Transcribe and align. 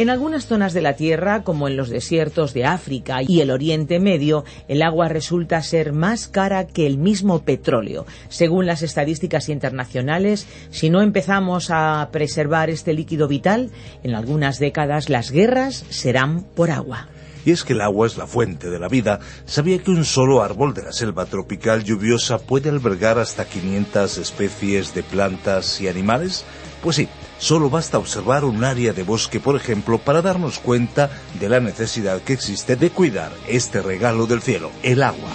En 0.00 0.08
algunas 0.08 0.46
zonas 0.46 0.72
de 0.72 0.80
la 0.80 0.94
Tierra, 0.94 1.42
como 1.42 1.68
en 1.68 1.76
los 1.76 1.90
desiertos 1.90 2.54
de 2.54 2.64
África 2.64 3.18
y 3.20 3.42
el 3.42 3.50
Oriente 3.50 4.00
Medio, 4.00 4.46
el 4.66 4.80
agua 4.80 5.10
resulta 5.10 5.62
ser 5.62 5.92
más 5.92 6.26
cara 6.26 6.66
que 6.66 6.86
el 6.86 6.96
mismo 6.96 7.42
petróleo. 7.42 8.06
Según 8.30 8.64
las 8.64 8.80
estadísticas 8.80 9.50
internacionales, 9.50 10.46
si 10.70 10.88
no 10.88 11.02
empezamos 11.02 11.68
a 11.68 12.08
preservar 12.12 12.70
este 12.70 12.94
líquido 12.94 13.28
vital, 13.28 13.72
en 14.02 14.14
algunas 14.14 14.58
décadas 14.58 15.10
las 15.10 15.32
guerras 15.32 15.84
serán 15.90 16.44
por 16.44 16.70
agua. 16.70 17.10
Y 17.44 17.50
es 17.50 17.62
que 17.62 17.74
el 17.74 17.82
agua 17.82 18.06
es 18.06 18.16
la 18.16 18.26
fuente 18.26 18.70
de 18.70 18.78
la 18.78 18.88
vida. 18.88 19.20
¿Sabía 19.44 19.82
que 19.82 19.90
un 19.90 20.06
solo 20.06 20.42
árbol 20.42 20.72
de 20.72 20.82
la 20.82 20.92
selva 20.92 21.26
tropical 21.26 21.84
lluviosa 21.84 22.38
puede 22.38 22.70
albergar 22.70 23.18
hasta 23.18 23.44
500 23.44 24.16
especies 24.16 24.94
de 24.94 25.02
plantas 25.02 25.78
y 25.82 25.88
animales? 25.88 26.46
Pues 26.82 26.96
sí, 26.96 27.08
Solo 27.40 27.70
basta 27.70 27.96
observar 27.96 28.44
un 28.44 28.64
área 28.64 28.92
de 28.92 29.02
bosque, 29.02 29.40
por 29.40 29.56
ejemplo, 29.56 29.96
para 29.96 30.20
darnos 30.20 30.58
cuenta 30.58 31.10
de 31.40 31.48
la 31.48 31.58
necesidad 31.58 32.20
que 32.20 32.34
existe 32.34 32.76
de 32.76 32.90
cuidar 32.90 33.32
este 33.48 33.80
regalo 33.80 34.26
del 34.26 34.42
cielo, 34.42 34.70
el 34.82 35.02
agua. 35.02 35.30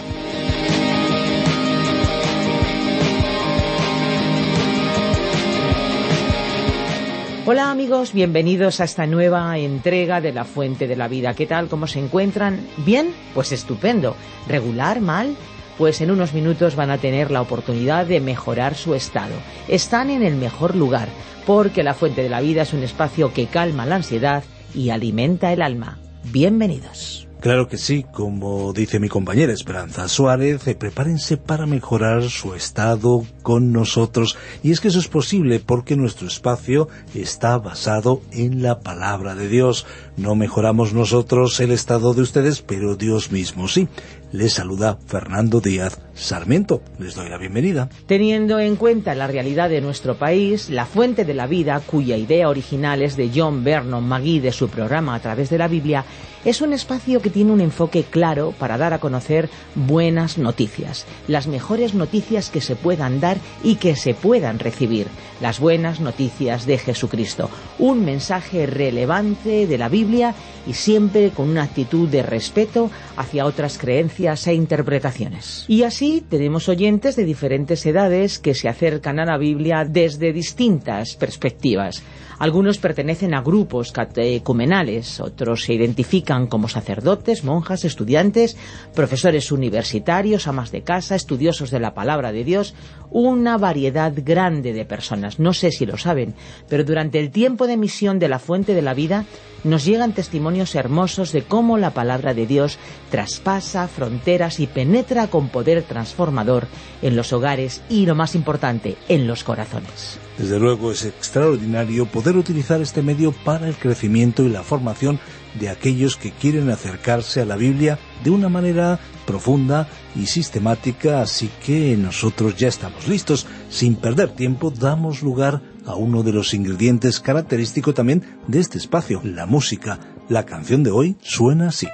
Hola 7.47 7.71
amigos, 7.71 8.13
bienvenidos 8.13 8.79
a 8.81 8.83
esta 8.83 9.07
nueva 9.07 9.57
entrega 9.57 10.21
de 10.21 10.31
La 10.31 10.45
Fuente 10.45 10.87
de 10.87 10.95
la 10.95 11.07
Vida. 11.07 11.33
¿Qué 11.33 11.47
tal? 11.47 11.69
¿Cómo 11.69 11.87
se 11.87 11.99
encuentran? 11.99 12.67
¿Bien? 12.85 13.15
Pues 13.33 13.51
estupendo. 13.51 14.15
¿Regular? 14.47 15.01
¿Mal? 15.01 15.35
Pues 15.77 16.01
en 16.01 16.11
unos 16.11 16.33
minutos 16.33 16.75
van 16.75 16.89
a 16.89 16.97
tener 16.97 17.31
la 17.31 17.41
oportunidad 17.41 18.05
de 18.05 18.21
mejorar 18.21 18.75
su 18.75 18.95
estado. 18.95 19.35
Están 19.67 20.09
en 20.09 20.23
el 20.23 20.35
mejor 20.35 20.75
lugar 20.75 21.09
porque 21.45 21.83
la 21.83 21.93
fuente 21.93 22.23
de 22.23 22.29
la 22.29 22.41
vida 22.41 22.63
es 22.63 22.73
un 22.73 22.83
espacio 22.83 23.33
que 23.33 23.47
calma 23.47 23.85
la 23.85 23.95
ansiedad 23.95 24.43
y 24.73 24.89
alimenta 24.89 25.53
el 25.53 25.61
alma. 25.61 25.99
Bienvenidos. 26.31 27.25
Claro 27.45 27.67
que 27.67 27.77
sí, 27.77 28.03
como 28.11 28.73
dice 28.73 28.99
mi 28.99 29.07
compañera 29.07 29.53
Esperanza 29.53 30.07
Suárez, 30.07 30.67
eh, 30.67 30.73
prepárense 30.73 31.37
para 31.37 31.67
mejorar 31.67 32.23
su 32.23 32.55
estado 32.55 33.23
con 33.43 33.71
nosotros. 33.71 34.35
Y 34.63 34.71
es 34.71 34.79
que 34.79 34.87
eso 34.87 34.97
es 34.97 35.07
posible 35.07 35.59
porque 35.59 35.95
nuestro 35.95 36.27
espacio 36.27 36.87
está 37.13 37.59
basado 37.59 38.21
en 38.31 38.63
la 38.63 38.79
palabra 38.79 39.35
de 39.35 39.47
Dios. 39.47 39.85
No 40.17 40.33
mejoramos 40.33 40.93
nosotros 40.93 41.59
el 41.59 41.71
estado 41.71 42.15
de 42.15 42.23
ustedes, 42.23 42.63
pero 42.63 42.95
Dios 42.95 43.31
mismo 43.31 43.67
sí. 43.67 43.87
Les 44.35 44.51
saluda 44.51 44.97
Fernando 45.07 45.61
Díaz 45.61 45.97
Sarmiento. 46.13 46.81
Les 46.99 47.15
doy 47.15 47.29
la 47.29 47.37
bienvenida. 47.37 47.87
Teniendo 48.05 48.59
en 48.59 48.75
cuenta 48.75 49.15
la 49.15 49.27
realidad 49.27 49.69
de 49.69 49.79
nuestro 49.79 50.15
país, 50.15 50.69
la 50.69 50.85
fuente 50.85 51.23
de 51.23 51.33
la 51.33 51.47
vida, 51.47 51.81
cuya 51.85 52.17
idea 52.17 52.49
original 52.49 53.01
es 53.01 53.15
de 53.15 53.31
John 53.33 53.63
Vernon 53.63 54.05
Magee 54.05 54.41
de 54.41 54.51
su 54.51 54.67
programa 54.67 55.15
A 55.15 55.21
través 55.21 55.49
de 55.49 55.57
la 55.57 55.69
Biblia, 55.69 56.03
es 56.43 56.61
un 56.61 56.73
espacio 56.73 57.21
que 57.21 57.31
tiene 57.31 57.51
un 57.51 57.61
enfoque 57.61 58.03
claro 58.03 58.53
para 58.59 58.77
dar 58.77 58.93
a 58.93 58.99
conocer 58.99 59.49
buenas 59.73 60.37
noticias, 60.37 61.05
las 61.27 61.47
mejores 61.47 61.95
noticias 61.95 62.49
que 62.51 62.61
se 62.61 62.75
puedan 62.75 63.19
dar 63.19 63.37
y 63.63 63.75
que 63.75 63.95
se 63.95 64.13
puedan 64.13 64.59
recibir, 64.59 65.07
las 65.41 65.59
buenas 65.59 66.01
noticias 66.01 66.67
de 66.67 66.77
Jesucristo, 66.77 67.49
un 67.79 68.05
mensaje 68.05 68.67
relevante 68.67 69.65
de 69.65 69.77
la 69.79 69.89
Biblia 69.89 70.35
y 70.67 70.73
siempre 70.73 71.31
con 71.31 71.49
una 71.49 71.63
actitud 71.63 72.07
de 72.07 72.21
respeto 72.21 72.91
hacia 73.17 73.45
otras 73.45 73.79
creencias 73.79 74.24
e 74.25 74.53
interpretaciones. 74.53 75.65
Y 75.67 75.83
así 75.83 76.23
tenemos 76.27 76.67
oyentes 76.67 77.15
de 77.15 77.25
diferentes 77.25 77.85
edades 77.85 78.39
que 78.39 78.55
se 78.55 78.67
acercan 78.67 79.19
a 79.19 79.25
la 79.25 79.37
Biblia 79.37 79.85
desde 79.87 80.33
distintas 80.33 81.15
perspectivas. 81.15 82.03
Algunos 82.37 82.77
pertenecen 82.77 83.33
a 83.33 83.41
grupos 83.41 83.91
catecumenales, 83.91 85.19
otros 85.19 85.63
se 85.63 85.73
identifican 85.73 86.47
como 86.47 86.67
sacerdotes, 86.67 87.43
monjas, 87.43 87.85
estudiantes, 87.85 88.57
profesores 88.93 89.51
universitarios, 89.51 90.47
amas 90.47 90.71
de 90.71 90.81
casa, 90.81 91.15
estudiosos 91.15 91.71
de 91.71 91.79
la 91.79 91.93
palabra 91.93 92.31
de 92.31 92.43
Dios, 92.43 92.75
una 93.09 93.57
variedad 93.57 94.13
grande 94.15 94.73
de 94.73 94.85
personas. 94.85 95.39
No 95.39 95.53
sé 95.53 95.71
si 95.71 95.85
lo 95.85 95.97
saben, 95.97 96.35
pero 96.67 96.83
durante 96.83 97.19
el 97.19 97.31
tiempo 97.31 97.67
de 97.67 97.77
misión 97.77 98.19
de 98.19 98.27
la 98.27 98.39
fuente 98.39 98.73
de 98.73 98.81
la 98.81 98.93
vida 98.93 99.25
nos 99.63 99.85
llegan 99.85 100.13
testimonios 100.13 100.75
hermosos 100.75 101.31
de 101.31 101.43
cómo 101.43 101.77
la 101.77 101.91
palabra 101.91 102.33
de 102.33 102.45
Dios 102.45 102.77
traspasa 103.09 103.87
fronteras 103.87 104.59
y 104.59 104.67
penetra 104.67 105.27
con 105.27 105.49
poder 105.49 105.83
transformador 105.83 106.67
en 107.01 107.15
los 107.15 107.33
hogares 107.33 107.81
y, 107.89 108.05
lo 108.05 108.13
más 108.13 108.35
importante, 108.35 108.97
en 109.07 109.25
los 109.25 109.43
corazones. 109.43 110.19
Desde 110.37 110.59
luego 110.59 110.91
es 110.91 111.05
extraordinario 111.05 112.05
poder 112.05 112.35
utilizar 112.35 112.81
este 112.81 113.01
medio 113.01 113.31
para 113.31 113.69
el 113.69 113.75
crecimiento 113.75 114.43
y 114.43 114.49
la 114.49 114.63
formación 114.63 115.19
de 115.59 115.69
aquellos 115.69 116.17
que 116.17 116.31
quieren 116.31 116.69
acercarse 116.69 117.41
a 117.41 117.45
la 117.45 117.55
Biblia 117.55 117.97
de 118.23 118.31
una 118.31 118.49
manera 118.49 118.99
profunda 119.25 119.87
y 120.13 120.25
sistemática, 120.25 121.21
así 121.21 121.49
que 121.65 121.95
nosotros 121.95 122.57
ya 122.57 122.67
estamos 122.67 123.07
listos. 123.07 123.47
Sin 123.69 123.95
perder 123.95 124.31
tiempo, 124.31 124.71
damos 124.71 125.21
lugar 125.21 125.61
a 125.85 125.95
uno 125.95 126.21
de 126.21 126.33
los 126.33 126.53
ingredientes 126.53 127.21
característicos 127.21 127.93
también 127.93 128.23
de 128.47 128.59
este 128.59 128.77
espacio, 128.77 129.21
la 129.23 129.45
música. 129.45 129.99
La 130.27 130.45
canción 130.45 130.83
de 130.83 130.91
hoy 130.91 131.15
suena 131.21 131.69
así. 131.69 131.87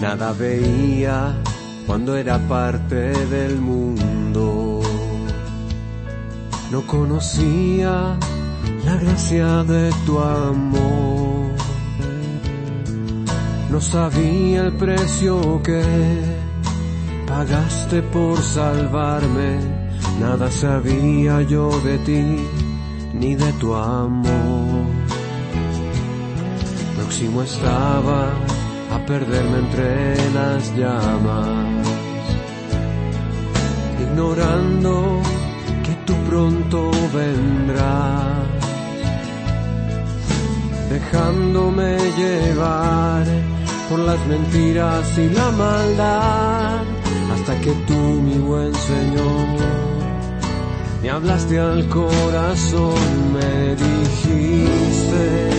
Nada 0.00 0.32
veía 0.32 1.34
cuando 1.84 2.16
era 2.16 2.38
parte 2.38 3.12
del 3.26 3.58
mundo. 3.58 4.80
No 6.70 6.86
conocía 6.86 8.16
la 8.84 8.96
gracia 8.96 9.64
de 9.64 9.90
tu 10.06 10.20
amor. 10.20 11.50
No 13.70 13.80
sabía 13.80 14.62
el 14.66 14.72
precio 14.74 15.60
que 15.64 15.82
pagaste 17.26 18.00
por 18.02 18.38
salvarme. 18.38 19.58
Nada 20.20 20.48
sabía 20.50 21.42
yo 21.42 21.70
de 21.80 21.98
ti 21.98 22.36
ni 23.14 23.34
de 23.34 23.52
tu 23.54 23.74
amor. 23.74 24.86
Próximo 26.96 27.42
estaba 27.42 28.32
a 28.90 28.98
perderme 29.06 29.58
entre 29.58 30.16
las 30.32 30.74
llamas, 30.76 31.86
ignorando 34.00 35.22
que 35.84 35.94
tú 36.06 36.14
pronto 36.28 36.90
vendrás, 37.14 38.46
dejándome 40.90 41.96
llevar 42.16 43.26
por 43.88 43.98
las 44.00 44.26
mentiras 44.26 45.18
y 45.18 45.28
la 45.30 45.50
maldad, 45.50 46.82
hasta 47.32 47.60
que 47.60 47.72
tú, 47.86 47.94
mi 47.94 48.38
buen 48.38 48.74
Señor, 48.74 49.48
me 51.02 51.10
hablaste 51.10 51.58
al 51.58 51.88
corazón, 51.88 53.32
me 53.32 53.74
dijiste, 53.76 55.50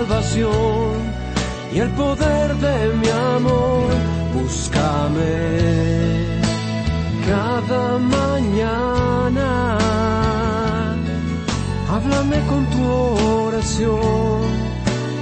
salvación 0.00 0.94
y 1.72 1.78
el 1.78 1.90
poder 1.90 2.54
de 2.56 2.94
mi 2.94 3.08
amor. 3.08 3.88
Búscame 4.34 5.34
cada 7.28 7.98
mañana. 7.98 9.78
Háblame 11.90 12.38
con 12.50 12.64
tu 12.66 12.84
oración 13.46 14.40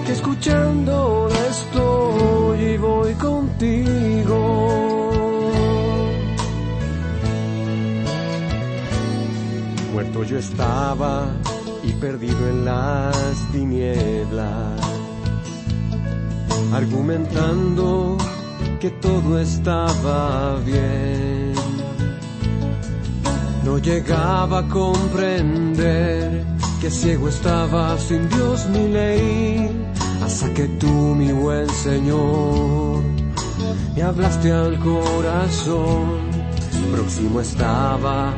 que 0.07 0.13
escuchando 0.13 1.29
estoy 1.51 2.61
y 2.61 2.77
voy 2.77 3.15
contigo. 3.15 4.41
Muerto 9.93 10.23
yo 10.23 10.39
estaba 10.39 11.33
y 11.89 11.93
perdido 11.93 12.49
en 12.49 12.65
las 12.65 13.53
tinieblas, 13.53 14.68
argumentando 16.73 18.17
que 18.81 18.91
todo 18.91 19.39
estaba 19.41 20.57
bien. 20.65 21.53
No 23.65 23.79
llegaba 23.79 24.61
a 24.61 24.69
comprender 24.69 26.45
que 26.81 26.91
ciego 26.91 27.29
estaba 27.29 27.99
sin 27.99 28.29
Dios 28.29 28.67
ni 28.71 28.89
ley, 28.89 29.71
hasta 30.23 30.53
que 30.55 30.67
tú, 30.81 30.87
mi 31.15 31.33
buen 31.33 31.69
Señor, 31.69 33.03
me 33.95 34.03
hablaste 34.03 34.53
al 34.53 34.79
corazón. 34.79 36.29
Próximo 36.93 37.41
estaba 37.41 38.31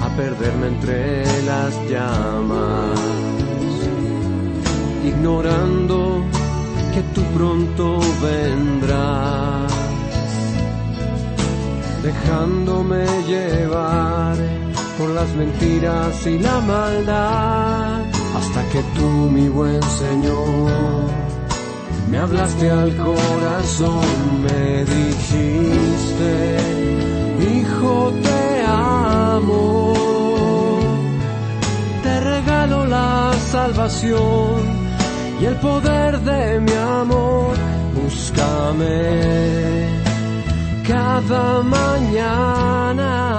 a 0.00 0.08
perderme 0.16 0.66
entre 0.66 1.24
las 1.44 1.74
llamas, 1.88 3.00
ignorando 5.04 6.24
que 6.94 7.02
tú 7.12 7.22
pronto 7.36 7.98
vendrás, 8.22 9.72
dejándome 12.04 13.04
llevar 13.26 14.36
por 14.96 15.10
las 15.10 15.28
mentiras 15.34 16.24
y 16.24 16.38
la 16.38 16.60
maldad, 16.60 18.00
hasta 18.36 18.62
que 18.70 18.80
tú, 18.94 19.08
mi 19.36 19.48
buen 19.48 19.82
Señor, 19.82 21.10
me 22.08 22.18
hablaste 22.18 22.70
al 22.70 22.96
corazón, 22.96 24.06
me 24.44 24.84
dijiste, 24.84 26.32
hijo 27.56 28.12
te 28.22 28.64
amo, 28.68 29.94
te 32.04 32.20
regalo 32.20 32.86
la 32.86 33.32
salvación 33.50 34.73
y 35.40 35.44
el 35.46 35.56
poder 35.56 36.20
de 36.20 36.60
mi 36.60 36.72
amor, 36.72 37.56
búscame 37.94 39.88
cada 40.86 41.62
mañana. 41.62 43.34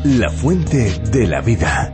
La 0.05 0.31
Fuente 0.31 1.01
de 1.11 1.27
la 1.27 1.41
Vida. 1.41 1.93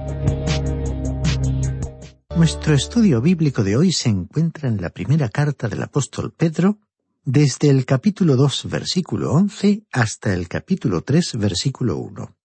Nuestro 2.37 2.75
estudio 2.75 3.23
bíblico 3.23 3.63
de 3.63 3.77
hoy 3.77 3.93
se 3.93 4.09
encuentra 4.09 4.69
en 4.69 4.83
la 4.83 4.91
primera 4.91 5.29
carta 5.29 5.69
del 5.69 5.81
apóstol 5.83 6.35
Pedro, 6.37 6.79
desde 7.25 7.71
el 7.71 7.87
capítulo 7.87 8.37
2, 8.37 8.67
versículo 8.69 9.33
11, 9.33 9.87
hasta 9.93 10.35
el 10.35 10.47
capítulo 10.47 11.03
3, 11.03 11.39
versículo 11.39 11.97
1. 11.97 12.37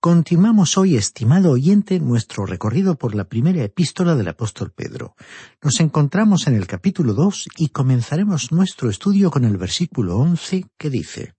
Continuamos 0.00 0.78
hoy, 0.78 0.96
estimado 0.96 1.50
oyente, 1.50 2.00
nuestro 2.00 2.46
recorrido 2.46 2.96
por 2.96 3.14
la 3.14 3.24
primera 3.24 3.62
epístola 3.62 4.16
del 4.16 4.28
apóstol 4.28 4.72
Pedro. 4.72 5.14
Nos 5.62 5.78
encontramos 5.80 6.46
en 6.46 6.54
el 6.54 6.66
capítulo 6.66 7.12
2 7.12 7.48
y 7.58 7.68
comenzaremos 7.68 8.50
nuestro 8.50 8.88
estudio 8.88 9.30
con 9.30 9.44
el 9.44 9.58
versículo 9.58 10.16
11 10.16 10.66
que 10.78 10.90
dice, 10.90 11.34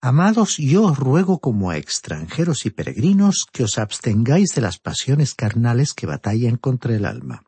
Amados, 0.00 0.56
yo 0.58 0.84
os 0.84 0.98
ruego 0.98 1.40
como 1.40 1.70
a 1.70 1.76
extranjeros 1.76 2.64
y 2.64 2.70
peregrinos 2.70 3.46
que 3.52 3.64
os 3.64 3.76
abstengáis 3.76 4.54
de 4.54 4.62
las 4.62 4.78
pasiones 4.78 5.34
carnales 5.34 5.92
que 5.92 6.06
batallan 6.06 6.56
contra 6.56 6.94
el 6.94 7.04
alma 7.04 7.45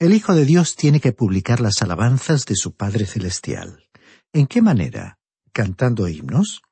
el 0.00 0.14
Hijo 0.14 0.34
de 0.34 0.46
Dios 0.46 0.76
tiene 0.76 0.98
que 0.98 1.12
publicar 1.12 1.60
las 1.60 1.82
alabanzas 1.82 2.46
de 2.46 2.56
su 2.56 2.74
Padre 2.74 3.04
Celestial. 3.04 3.84
¿En 4.32 4.46
qué 4.46 4.62
manera? 4.62 5.18
¿Cantando 5.52 6.08
himnos? 6.08 6.62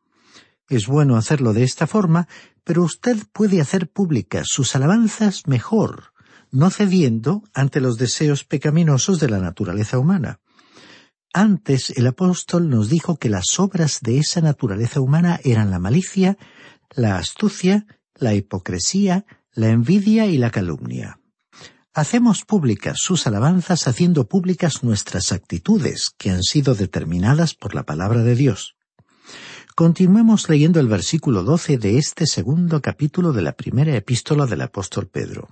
Es 0.71 0.87
bueno 0.87 1.15
hacerlo 1.15 1.53
de 1.53 1.63
esta 1.63 1.87
forma, 1.87 2.27
pero 2.65 2.83
usted 2.83 3.19
puede 3.31 3.61
hacer 3.61 3.91
públicas 3.91 4.49
sus 4.49 4.75
alabanzas 4.75 5.47
mejor, 5.47 6.15
no 6.51 6.71
cediendo 6.71 7.43
ante 7.53 7.83
los 7.83 7.99
deseos 7.99 8.45
pecaminosos 8.45 9.21
de 9.21 9.29
la 9.29 9.39
naturaleza 9.39 9.99
humana. 9.99 10.41
Antes 11.35 11.91
el 11.91 12.07
apóstol 12.07 12.71
nos 12.71 12.89
dijo 12.89 13.19
que 13.19 13.29
las 13.29 13.61
obras 13.61 14.01
de 14.01 14.21
esa 14.21 14.41
naturaleza 14.41 15.03
humana 15.03 15.39
eran 15.45 15.71
la 15.71 15.79
malicia, 15.79 16.39
la 16.95 17.19
astucia, 17.19 17.87
la 18.15 18.33
hipocresía, 18.33 19.27
la 19.53 19.69
envidia 19.69 20.25
y 20.25 20.39
la 20.39 20.51
calumnia. 20.51 21.18
Hacemos 21.95 22.45
públicas 22.45 22.99
sus 23.01 23.27
alabanzas 23.27 23.89
haciendo 23.89 24.29
públicas 24.29 24.85
nuestras 24.85 25.33
actitudes 25.33 26.11
que 26.17 26.31
han 26.31 26.43
sido 26.43 26.75
determinadas 26.75 27.55
por 27.55 27.75
la 27.75 27.85
palabra 27.85 28.23
de 28.23 28.35
Dios. 28.35 28.77
Continuemos 29.75 30.49
leyendo 30.49 30.81
el 30.81 30.89
versículo 30.89 31.43
doce 31.43 31.79
de 31.79 31.99
este 31.99 32.27
segundo 32.27 32.83
capítulo 32.83 33.33
de 33.33 33.43
la 33.43 33.53
primera 33.53 33.97
epístola 33.97 34.47
del 34.47 34.63
apóstol 34.63 35.09
Pedro. 35.09 35.49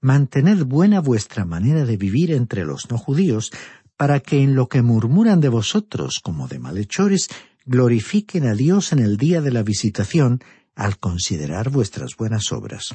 Mantened 0.00 0.64
buena 0.64 1.00
vuestra 1.00 1.44
manera 1.44 1.84
de 1.84 1.96
vivir 1.96 2.32
entre 2.32 2.64
los 2.64 2.90
no 2.90 2.98
judíos, 2.98 3.50
para 3.96 4.20
que 4.20 4.42
en 4.42 4.54
lo 4.54 4.68
que 4.68 4.82
murmuran 4.82 5.40
de 5.40 5.48
vosotros 5.48 6.20
como 6.22 6.48
de 6.48 6.58
malhechores, 6.58 7.28
glorifiquen 7.64 8.46
a 8.46 8.54
Dios 8.54 8.92
en 8.92 8.98
el 8.98 9.16
día 9.16 9.40
de 9.40 9.52
la 9.52 9.62
visitación, 9.62 10.40
al 10.74 10.98
considerar 10.98 11.70
vuestras 11.70 12.16
buenas 12.16 12.52
obras. 12.52 12.94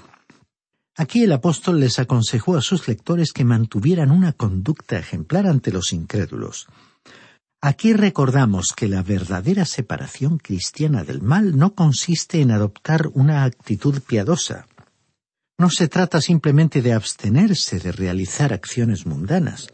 Aquí 0.97 1.23
el 1.23 1.31
apóstol 1.31 1.79
les 1.79 1.99
aconsejó 1.99 2.57
a 2.57 2.61
sus 2.61 2.87
lectores 2.87 3.31
que 3.31 3.45
mantuvieran 3.45 4.11
una 4.11 4.33
conducta 4.33 4.99
ejemplar 4.99 5.47
ante 5.47 5.71
los 5.71 5.93
incrédulos. 5.93 6.67
Aquí 7.61 7.93
recordamos 7.93 8.73
que 8.75 8.87
la 8.87 9.03
verdadera 9.03 9.65
separación 9.65 10.37
cristiana 10.37 11.03
del 11.03 11.21
mal 11.21 11.57
no 11.57 11.75
consiste 11.75 12.41
en 12.41 12.51
adoptar 12.51 13.07
una 13.13 13.43
actitud 13.43 14.01
piadosa. 14.01 14.67
No 15.59 15.69
se 15.69 15.87
trata 15.87 16.21
simplemente 16.21 16.81
de 16.81 16.93
abstenerse 16.93 17.79
de 17.79 17.91
realizar 17.91 18.51
acciones 18.51 19.05
mundanas. 19.05 19.67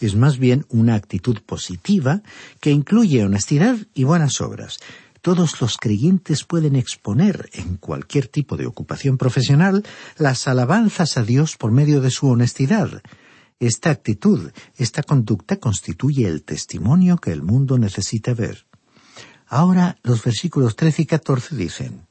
Es 0.00 0.16
más 0.16 0.38
bien 0.38 0.64
una 0.70 0.94
actitud 0.94 1.42
positiva 1.44 2.22
que 2.60 2.70
incluye 2.70 3.22
honestidad 3.22 3.76
y 3.92 4.04
buenas 4.04 4.40
obras. 4.40 4.78
Todos 5.26 5.60
los 5.60 5.76
creyentes 5.76 6.44
pueden 6.44 6.76
exponer 6.76 7.50
en 7.52 7.78
cualquier 7.78 8.28
tipo 8.28 8.56
de 8.56 8.64
ocupación 8.64 9.18
profesional 9.18 9.84
las 10.18 10.46
alabanzas 10.46 11.16
a 11.16 11.24
Dios 11.24 11.56
por 11.56 11.72
medio 11.72 12.00
de 12.00 12.12
su 12.12 12.28
honestidad. 12.28 13.02
Esta 13.58 13.90
actitud, 13.90 14.52
esta 14.76 15.02
conducta 15.02 15.56
constituye 15.56 16.28
el 16.28 16.44
testimonio 16.44 17.16
que 17.16 17.32
el 17.32 17.42
mundo 17.42 17.76
necesita 17.76 18.34
ver. 18.34 18.68
Ahora 19.48 19.98
los 20.04 20.22
versículos 20.22 20.76
13 20.76 21.02
y 21.02 21.06
14 21.06 21.56
dicen, 21.56 22.06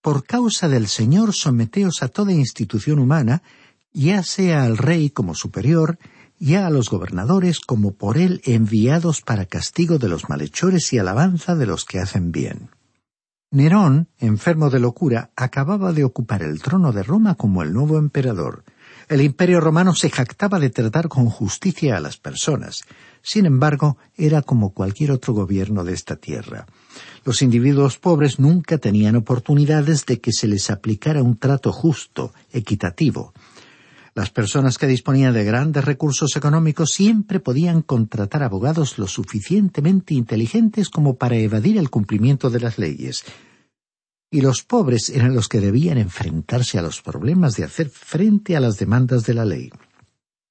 Por 0.00 0.24
causa 0.24 0.68
del 0.68 0.88
Señor 0.88 1.32
someteos 1.32 2.02
a 2.02 2.08
toda 2.08 2.32
institución 2.32 2.98
humana, 2.98 3.44
ya 3.92 4.24
sea 4.24 4.64
al 4.64 4.76
rey 4.76 5.10
como 5.10 5.36
superior, 5.36 6.00
ya 6.38 6.66
a 6.66 6.70
los 6.70 6.90
gobernadores 6.90 7.60
como 7.60 7.92
por 7.92 8.18
él 8.18 8.40
enviados 8.44 9.22
para 9.22 9.46
castigo 9.46 9.98
de 9.98 10.08
los 10.08 10.28
malhechores 10.28 10.92
y 10.92 10.98
alabanza 10.98 11.54
de 11.54 11.66
los 11.66 11.84
que 11.84 11.98
hacen 11.98 12.32
bien. 12.32 12.70
Nerón, 13.50 14.08
enfermo 14.18 14.68
de 14.68 14.78
locura, 14.78 15.30
acababa 15.34 15.94
de 15.94 16.04
ocupar 16.04 16.42
el 16.42 16.60
trono 16.60 16.92
de 16.92 17.02
Roma 17.02 17.34
como 17.34 17.62
el 17.62 17.72
nuevo 17.72 17.96
emperador. 17.96 18.62
El 19.08 19.22
imperio 19.22 19.60
romano 19.60 19.94
se 19.94 20.10
jactaba 20.10 20.58
de 20.58 20.68
tratar 20.68 21.08
con 21.08 21.30
justicia 21.30 21.96
a 21.96 22.00
las 22.00 22.18
personas. 22.18 22.84
Sin 23.22 23.46
embargo, 23.46 23.96
era 24.16 24.42
como 24.42 24.74
cualquier 24.74 25.12
otro 25.12 25.32
gobierno 25.32 25.82
de 25.82 25.94
esta 25.94 26.16
tierra. 26.16 26.66
Los 27.24 27.40
individuos 27.40 27.96
pobres 27.96 28.38
nunca 28.38 28.76
tenían 28.76 29.16
oportunidades 29.16 30.04
de 30.04 30.20
que 30.20 30.32
se 30.32 30.46
les 30.46 30.68
aplicara 30.68 31.22
un 31.22 31.38
trato 31.38 31.72
justo, 31.72 32.34
equitativo. 32.52 33.32
Las 34.18 34.30
personas 34.30 34.78
que 34.78 34.88
disponían 34.88 35.32
de 35.32 35.44
grandes 35.44 35.84
recursos 35.84 36.34
económicos 36.34 36.90
siempre 36.90 37.38
podían 37.38 37.82
contratar 37.82 38.42
abogados 38.42 38.98
lo 38.98 39.06
suficientemente 39.06 40.12
inteligentes 40.12 40.90
como 40.90 41.14
para 41.14 41.36
evadir 41.36 41.78
el 41.78 41.88
cumplimiento 41.88 42.50
de 42.50 42.58
las 42.58 42.78
leyes. 42.78 43.22
Y 44.28 44.40
los 44.40 44.64
pobres 44.64 45.08
eran 45.08 45.36
los 45.36 45.46
que 45.46 45.60
debían 45.60 45.98
enfrentarse 45.98 46.80
a 46.80 46.82
los 46.82 47.00
problemas 47.00 47.54
de 47.54 47.62
hacer 47.62 47.90
frente 47.90 48.56
a 48.56 48.60
las 48.60 48.76
demandas 48.76 49.24
de 49.24 49.34
la 49.34 49.44
ley. 49.44 49.70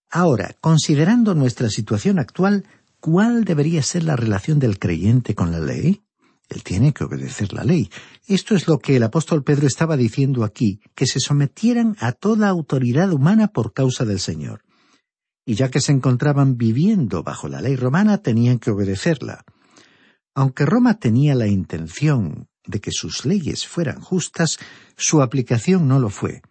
Ahora, 0.09 0.55
considerando 0.61 1.35
nuestra 1.35 1.69
situación 1.69 2.19
actual, 2.19 2.63
¿cuál 3.01 3.43
debería 3.43 3.83
ser 3.83 4.05
la 4.05 4.15
relación 4.15 4.59
del 4.59 4.79
creyente 4.79 5.35
con 5.35 5.51
la 5.51 5.59
ley? 5.59 6.03
Él 6.49 6.63
tiene 6.63 6.93
que 6.93 7.03
obedecer 7.03 7.51
la 7.53 7.63
ley. 7.63 7.89
Esto 8.25 8.55
es 8.55 8.67
lo 8.67 8.79
que 8.79 8.95
el 8.95 9.03
apóstol 9.03 9.43
Pedro 9.43 9.67
estaba 9.67 9.97
diciendo 9.97 10.43
aquí, 10.43 10.79
que 10.95 11.05
se 11.05 11.19
sometieran 11.19 11.97
a 11.99 12.13
toda 12.13 12.47
autoridad 12.47 13.11
humana 13.11 13.49
por 13.49 13.73
causa 13.73 14.05
del 14.05 14.19
Señor. 14.19 14.63
Y 15.45 15.55
ya 15.55 15.69
que 15.69 15.81
se 15.81 15.91
encontraban 15.91 16.57
viviendo 16.57 17.23
bajo 17.23 17.47
la 17.47 17.61
ley 17.61 17.75
romana, 17.75 18.19
tenían 18.19 18.59
que 18.59 18.71
obedecerla. 18.71 19.43
Aunque 20.33 20.65
Roma 20.65 20.99
tenía 20.99 21.35
la 21.35 21.47
intención 21.47 22.47
de 22.65 22.79
que 22.79 22.91
sus 22.91 23.25
leyes 23.25 23.65
fueran 23.65 23.99
justas, 24.01 24.57
su 24.95 25.21
aplicación 25.21 25.87
no 25.87 25.99
lo 25.99 26.09
fue. 26.09 26.41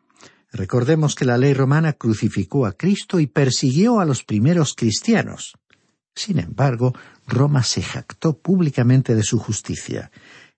Recordemos 0.53 1.15
que 1.15 1.25
la 1.25 1.39
ley 1.39 1.55
romana 1.55 1.93
crucificó 1.93 2.67
a 2.67 2.73
Cristo 2.73 3.21
y 3.21 3.27
persiguió 3.27 4.01
a 4.01 4.07
los 4.07 4.25
primeros 4.25 4.75
cristianos. 4.75 5.55
Sin 6.17 6.39
embargo, 6.39 6.95
Roma 7.27 7.63
se 7.63 7.83
jactó 7.83 8.39
públicamente 8.39 9.15
de 9.15 9.23
su 9.23 9.39
justicia. 9.39 10.11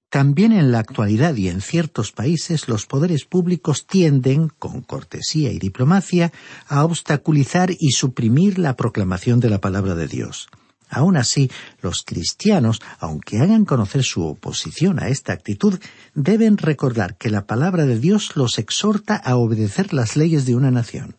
También 0.09 0.53
en 0.53 0.71
la 0.71 0.79
actualidad 0.79 1.35
y 1.35 1.49
en 1.49 1.61
ciertos 1.61 2.12
países 2.12 2.69
los 2.69 2.87
poderes 2.87 3.25
públicos 3.25 3.87
tienden, 3.87 4.49
con 4.49 4.81
cortesía 4.83 5.50
y 5.50 5.59
diplomacia, 5.59 6.33
a 6.69 6.85
obstaculizar 6.85 7.71
y 7.77 7.91
suprimir 7.91 8.59
la 8.59 8.77
proclamación 8.77 9.41
de 9.41 9.50
la 9.50 9.61
palabra 9.61 9.97
de 9.97 10.07
Dios. 10.07 10.49
Aun 10.91 11.17
así, 11.17 11.50
los 11.83 12.05
cristianos, 12.05 12.81
aunque 13.00 13.41
hagan 13.41 13.65
conocer 13.65 14.05
su 14.05 14.25
oposición 14.25 15.03
a 15.03 15.09
esta 15.09 15.33
actitud, 15.33 15.79
deben 16.15 16.57
recordar 16.57 17.19
que 17.19 17.31
la 17.31 17.47
palabra 17.47 17.85
de 17.85 17.99
Dios 17.99 18.37
los 18.37 18.59
exhorta 18.59 19.17
a 19.17 19.37
obedecer 19.37 19.93
las 19.93 20.17
leyes 20.17 20.47
de 20.47 20.55
una 20.55 20.71
nación. 20.71 21.17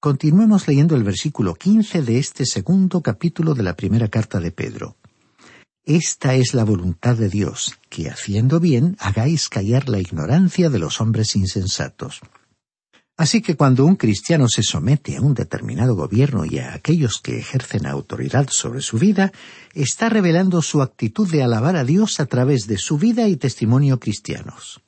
Continuemos 0.00 0.66
leyendo 0.66 0.96
el 0.96 1.04
versículo 1.04 1.54
quince 1.56 2.00
de 2.00 2.18
este 2.18 2.46
segundo 2.46 3.02
capítulo 3.02 3.52
de 3.52 3.62
la 3.62 3.76
primera 3.76 4.08
carta 4.08 4.40
de 4.40 4.50
Pedro. 4.50 4.96
Esta 5.84 6.34
es 6.34 6.54
la 6.54 6.64
voluntad 6.64 7.16
de 7.18 7.28
Dios, 7.28 7.78
que 7.90 8.08
haciendo 8.08 8.60
bien 8.60 8.96
hagáis 8.98 9.50
callar 9.50 9.90
la 9.90 9.98
ignorancia 9.98 10.70
de 10.70 10.78
los 10.78 11.02
hombres 11.02 11.36
insensatos. 11.36 12.22
Así 13.18 13.42
que 13.42 13.56
cuando 13.56 13.84
un 13.84 13.96
cristiano 13.96 14.48
se 14.48 14.62
somete 14.62 15.18
a 15.18 15.20
un 15.20 15.34
determinado 15.34 15.94
gobierno 15.94 16.46
y 16.46 16.60
a 16.60 16.72
aquellos 16.72 17.20
que 17.22 17.38
ejercen 17.38 17.84
autoridad 17.84 18.48
sobre 18.50 18.80
su 18.80 18.98
vida, 18.98 19.32
está 19.74 20.08
revelando 20.08 20.62
su 20.62 20.80
actitud 20.80 21.30
de 21.30 21.42
alabar 21.42 21.76
a 21.76 21.84
Dios 21.84 22.20
a 22.20 22.24
través 22.24 22.66
de 22.66 22.78
su 22.78 22.96
vida 22.96 23.28
y 23.28 23.36
testimonio 23.36 24.00
cristianos. 24.00 24.80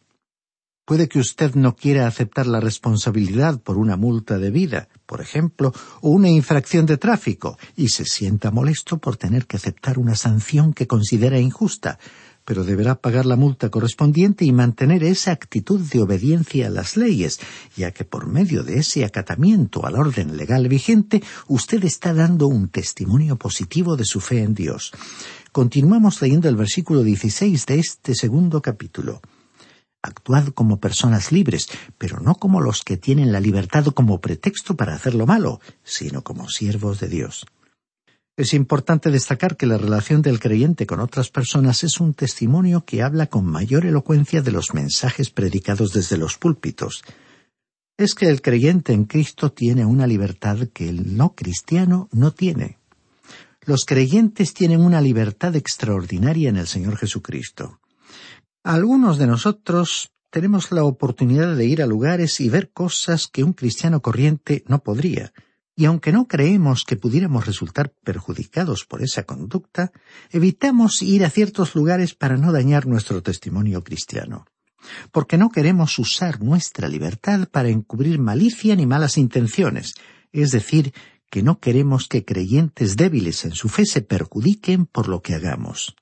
Puede 0.84 1.08
que 1.08 1.20
usted 1.20 1.54
no 1.54 1.76
quiera 1.76 2.08
aceptar 2.08 2.48
la 2.48 2.58
responsabilidad 2.58 3.60
por 3.60 3.78
una 3.78 3.96
multa 3.96 4.38
de 4.38 4.50
vida, 4.50 4.88
por 5.06 5.20
ejemplo, 5.20 5.72
o 6.00 6.10
una 6.10 6.28
infracción 6.28 6.86
de 6.86 6.96
tráfico, 6.96 7.56
y 7.76 7.90
se 7.90 8.04
sienta 8.04 8.50
molesto 8.50 8.98
por 8.98 9.16
tener 9.16 9.46
que 9.46 9.56
aceptar 9.56 9.96
una 9.96 10.16
sanción 10.16 10.72
que 10.72 10.88
considera 10.88 11.38
injusta, 11.38 12.00
pero 12.44 12.64
deberá 12.64 12.96
pagar 12.96 13.26
la 13.26 13.36
multa 13.36 13.68
correspondiente 13.68 14.44
y 14.44 14.50
mantener 14.50 15.04
esa 15.04 15.30
actitud 15.30 15.80
de 15.80 16.00
obediencia 16.00 16.66
a 16.66 16.70
las 16.70 16.96
leyes, 16.96 17.38
ya 17.76 17.92
que 17.92 18.04
por 18.04 18.26
medio 18.26 18.64
de 18.64 18.78
ese 18.78 19.04
acatamiento 19.04 19.86
al 19.86 19.94
orden 19.94 20.36
legal 20.36 20.66
vigente, 20.66 21.22
usted 21.46 21.84
está 21.84 22.12
dando 22.12 22.48
un 22.48 22.68
testimonio 22.68 23.36
positivo 23.36 23.96
de 23.96 24.04
su 24.04 24.18
fe 24.18 24.42
en 24.42 24.54
Dios. 24.54 24.90
Continuamos 25.52 26.20
leyendo 26.20 26.48
el 26.48 26.56
versículo 26.56 27.04
16 27.04 27.66
de 27.66 27.78
este 27.78 28.16
segundo 28.16 28.60
capítulo. 28.60 29.20
Actuad 30.02 30.48
como 30.48 30.80
personas 30.80 31.30
libres, 31.30 31.68
pero 31.96 32.18
no 32.20 32.34
como 32.34 32.60
los 32.60 32.82
que 32.82 32.96
tienen 32.96 33.30
la 33.30 33.38
libertad 33.38 33.86
como 33.86 34.20
pretexto 34.20 34.76
para 34.76 34.94
hacer 34.94 35.14
lo 35.14 35.26
malo, 35.26 35.60
sino 35.84 36.22
como 36.22 36.48
siervos 36.48 36.98
de 36.98 37.08
Dios. 37.08 37.46
Es 38.36 38.54
importante 38.54 39.10
destacar 39.10 39.56
que 39.56 39.66
la 39.66 39.76
relación 39.76 40.22
del 40.22 40.40
creyente 40.40 40.86
con 40.86 41.00
otras 41.00 41.28
personas 41.28 41.84
es 41.84 42.00
un 42.00 42.14
testimonio 42.14 42.84
que 42.84 43.02
habla 43.02 43.26
con 43.26 43.44
mayor 43.44 43.84
elocuencia 43.84 44.40
de 44.40 44.50
los 44.50 44.72
mensajes 44.72 45.30
predicados 45.30 45.92
desde 45.92 46.16
los 46.16 46.38
púlpitos. 46.38 47.04
Es 47.98 48.14
que 48.14 48.28
el 48.28 48.40
creyente 48.40 48.94
en 48.94 49.04
Cristo 49.04 49.52
tiene 49.52 49.84
una 49.84 50.06
libertad 50.06 50.68
que 50.72 50.88
el 50.88 51.16
no 51.16 51.34
cristiano 51.34 52.08
no 52.10 52.32
tiene. 52.32 52.78
Los 53.66 53.84
creyentes 53.84 54.54
tienen 54.54 54.80
una 54.80 55.02
libertad 55.02 55.54
extraordinaria 55.54 56.48
en 56.48 56.56
el 56.56 56.66
Señor 56.66 56.96
Jesucristo. 56.96 57.78
Algunos 58.64 59.18
de 59.18 59.26
nosotros 59.26 60.12
tenemos 60.30 60.70
la 60.70 60.84
oportunidad 60.84 61.56
de 61.56 61.66
ir 61.66 61.82
a 61.82 61.86
lugares 61.86 62.40
y 62.40 62.48
ver 62.48 62.70
cosas 62.70 63.26
que 63.26 63.42
un 63.42 63.54
cristiano 63.54 64.00
corriente 64.02 64.62
no 64.68 64.84
podría, 64.84 65.32
y 65.74 65.86
aunque 65.86 66.12
no 66.12 66.28
creemos 66.28 66.84
que 66.84 66.96
pudiéramos 66.96 67.44
resultar 67.44 67.92
perjudicados 68.04 68.84
por 68.84 69.02
esa 69.02 69.24
conducta, 69.24 69.90
evitamos 70.30 71.02
ir 71.02 71.24
a 71.24 71.30
ciertos 71.30 71.74
lugares 71.74 72.14
para 72.14 72.36
no 72.36 72.52
dañar 72.52 72.86
nuestro 72.86 73.20
testimonio 73.20 73.82
cristiano, 73.82 74.46
porque 75.10 75.38
no 75.38 75.50
queremos 75.50 75.98
usar 75.98 76.40
nuestra 76.40 76.88
libertad 76.88 77.48
para 77.48 77.68
encubrir 77.68 78.20
malicia 78.20 78.76
ni 78.76 78.86
malas 78.86 79.18
intenciones, 79.18 79.94
es 80.30 80.52
decir, 80.52 80.94
que 81.30 81.42
no 81.42 81.58
queremos 81.58 82.06
que 82.06 82.24
creyentes 82.24 82.96
débiles 82.96 83.44
en 83.44 83.52
su 83.52 83.68
fe 83.68 83.86
se 83.86 84.02
perjudiquen 84.02 84.86
por 84.86 85.08
lo 85.08 85.20
que 85.20 85.34
hagamos. 85.34 85.96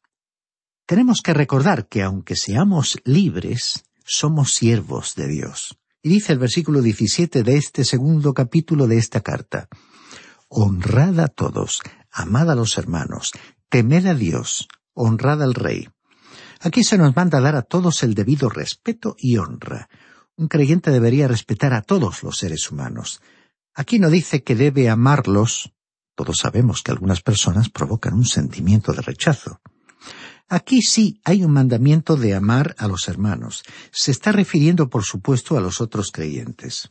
Tenemos 0.90 1.22
que 1.22 1.34
recordar 1.34 1.86
que 1.86 2.02
aunque 2.02 2.34
seamos 2.34 2.98
libres, 3.04 3.84
somos 4.04 4.54
siervos 4.54 5.14
de 5.14 5.28
Dios. 5.28 5.78
Y 6.02 6.08
dice 6.08 6.32
el 6.32 6.40
versículo 6.40 6.82
17 6.82 7.44
de 7.44 7.56
este 7.56 7.84
segundo 7.84 8.34
capítulo 8.34 8.88
de 8.88 8.98
esta 8.98 9.20
carta, 9.20 9.68
Honrad 10.48 11.20
a 11.20 11.28
todos, 11.28 11.80
amad 12.10 12.50
a 12.50 12.56
los 12.56 12.76
hermanos, 12.76 13.30
temed 13.68 14.04
a 14.04 14.16
Dios, 14.16 14.66
honrad 14.92 15.44
al 15.44 15.54
Rey. 15.54 15.88
Aquí 16.58 16.82
se 16.82 16.98
nos 16.98 17.14
manda 17.14 17.40
dar 17.40 17.54
a 17.54 17.62
todos 17.62 18.02
el 18.02 18.14
debido 18.14 18.48
respeto 18.48 19.14
y 19.16 19.36
honra. 19.36 19.88
Un 20.34 20.48
creyente 20.48 20.90
debería 20.90 21.28
respetar 21.28 21.72
a 21.72 21.82
todos 21.82 22.24
los 22.24 22.36
seres 22.36 22.68
humanos. 22.68 23.22
Aquí 23.74 24.00
no 24.00 24.10
dice 24.10 24.42
que 24.42 24.56
debe 24.56 24.90
amarlos. 24.90 25.72
Todos 26.16 26.38
sabemos 26.38 26.82
que 26.82 26.90
algunas 26.90 27.20
personas 27.22 27.68
provocan 27.68 28.14
un 28.14 28.26
sentimiento 28.26 28.92
de 28.92 29.02
rechazo. 29.02 29.60
Aquí 30.50 30.82
sí 30.82 31.20
hay 31.24 31.44
un 31.44 31.52
mandamiento 31.52 32.16
de 32.16 32.34
amar 32.34 32.74
a 32.76 32.88
los 32.88 33.06
hermanos. 33.06 33.62
Se 33.92 34.10
está 34.10 34.32
refiriendo, 34.32 34.90
por 34.90 35.04
supuesto, 35.04 35.56
a 35.56 35.60
los 35.60 35.80
otros 35.80 36.10
creyentes. 36.10 36.90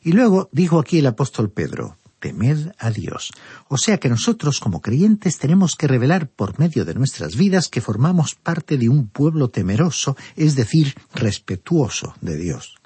Y 0.00 0.12
luego 0.12 0.48
dijo 0.52 0.78
aquí 0.78 1.00
el 1.00 1.06
apóstol 1.06 1.50
Pedro, 1.50 1.98
temed 2.18 2.72
a 2.78 2.90
Dios. 2.90 3.30
O 3.68 3.76
sea 3.76 3.98
que 3.98 4.08
nosotros 4.08 4.58
como 4.58 4.80
creyentes 4.80 5.36
tenemos 5.36 5.76
que 5.76 5.86
revelar 5.86 6.30
por 6.30 6.58
medio 6.58 6.86
de 6.86 6.94
nuestras 6.94 7.36
vidas 7.36 7.68
que 7.68 7.82
formamos 7.82 8.36
parte 8.36 8.78
de 8.78 8.88
un 8.88 9.08
pueblo 9.08 9.50
temeroso, 9.50 10.16
es 10.34 10.56
decir, 10.56 10.94
respetuoso 11.14 12.14
de 12.22 12.38
Dios. 12.38 12.76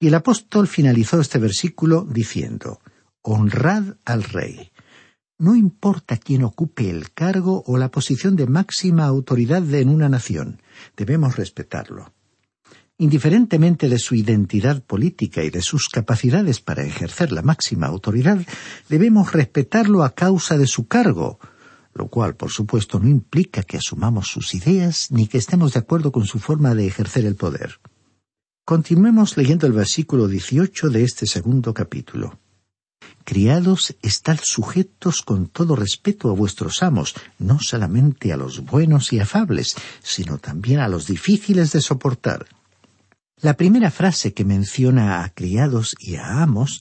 Y 0.00 0.08
el 0.08 0.14
apóstol 0.16 0.66
finalizó 0.66 1.20
este 1.20 1.38
versículo 1.38 2.04
diciendo, 2.10 2.80
honrad 3.22 3.98
al 4.04 4.24
rey. 4.24 4.72
No 5.40 5.54
importa 5.54 6.16
quién 6.16 6.42
ocupe 6.42 6.90
el 6.90 7.12
cargo 7.12 7.62
o 7.64 7.78
la 7.78 7.92
posición 7.92 8.34
de 8.34 8.48
máxima 8.48 9.04
autoridad 9.04 9.72
en 9.72 9.88
una 9.88 10.08
nación, 10.08 10.60
debemos 10.96 11.36
respetarlo. 11.36 12.12
Indiferentemente 12.96 13.88
de 13.88 14.00
su 14.00 14.16
identidad 14.16 14.82
política 14.82 15.44
y 15.44 15.50
de 15.50 15.62
sus 15.62 15.88
capacidades 15.88 16.60
para 16.60 16.82
ejercer 16.82 17.30
la 17.30 17.42
máxima 17.42 17.86
autoridad, 17.86 18.44
debemos 18.88 19.32
respetarlo 19.32 20.02
a 20.02 20.16
causa 20.16 20.58
de 20.58 20.66
su 20.66 20.88
cargo, 20.88 21.38
lo 21.94 22.08
cual, 22.08 22.34
por 22.34 22.50
supuesto, 22.50 22.98
no 22.98 23.08
implica 23.08 23.62
que 23.62 23.76
asumamos 23.76 24.26
sus 24.26 24.56
ideas 24.56 25.12
ni 25.12 25.28
que 25.28 25.38
estemos 25.38 25.74
de 25.74 25.78
acuerdo 25.78 26.10
con 26.10 26.26
su 26.26 26.40
forma 26.40 26.74
de 26.74 26.88
ejercer 26.88 27.24
el 27.24 27.36
poder. 27.36 27.78
Continuemos 28.64 29.36
leyendo 29.36 29.68
el 29.68 29.72
versículo 29.72 30.26
18 30.26 30.90
de 30.90 31.04
este 31.04 31.26
segundo 31.26 31.72
capítulo. 31.72 32.40
Criados, 33.28 33.94
estad 34.00 34.38
sujetos 34.42 35.20
con 35.20 35.48
todo 35.48 35.76
respeto 35.76 36.30
a 36.30 36.32
vuestros 36.32 36.82
amos, 36.82 37.14
no 37.38 37.58
solamente 37.60 38.32
a 38.32 38.38
los 38.38 38.64
buenos 38.64 39.12
y 39.12 39.20
afables, 39.20 39.76
sino 40.02 40.38
también 40.38 40.80
a 40.80 40.88
los 40.88 41.06
difíciles 41.06 41.70
de 41.72 41.82
soportar. 41.82 42.46
La 43.42 43.52
primera 43.52 43.90
frase 43.90 44.32
que 44.32 44.46
menciona 44.46 45.22
a 45.22 45.28
criados 45.28 45.94
y 46.00 46.14
a 46.14 46.42
amos 46.42 46.80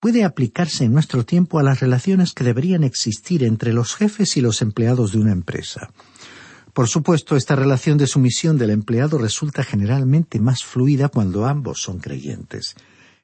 puede 0.00 0.24
aplicarse 0.24 0.82
en 0.82 0.94
nuestro 0.94 1.24
tiempo 1.24 1.60
a 1.60 1.62
las 1.62 1.78
relaciones 1.78 2.32
que 2.32 2.42
deberían 2.42 2.82
existir 2.82 3.44
entre 3.44 3.72
los 3.72 3.94
jefes 3.94 4.36
y 4.36 4.40
los 4.40 4.62
empleados 4.62 5.12
de 5.12 5.18
una 5.18 5.30
empresa. 5.30 5.90
Por 6.72 6.88
supuesto, 6.88 7.36
esta 7.36 7.54
relación 7.54 7.98
de 7.98 8.08
sumisión 8.08 8.58
del 8.58 8.70
empleado 8.70 9.16
resulta 9.16 9.62
generalmente 9.62 10.40
más 10.40 10.64
fluida 10.64 11.08
cuando 11.08 11.46
ambos 11.46 11.80
son 11.80 12.00
creyentes. 12.00 12.74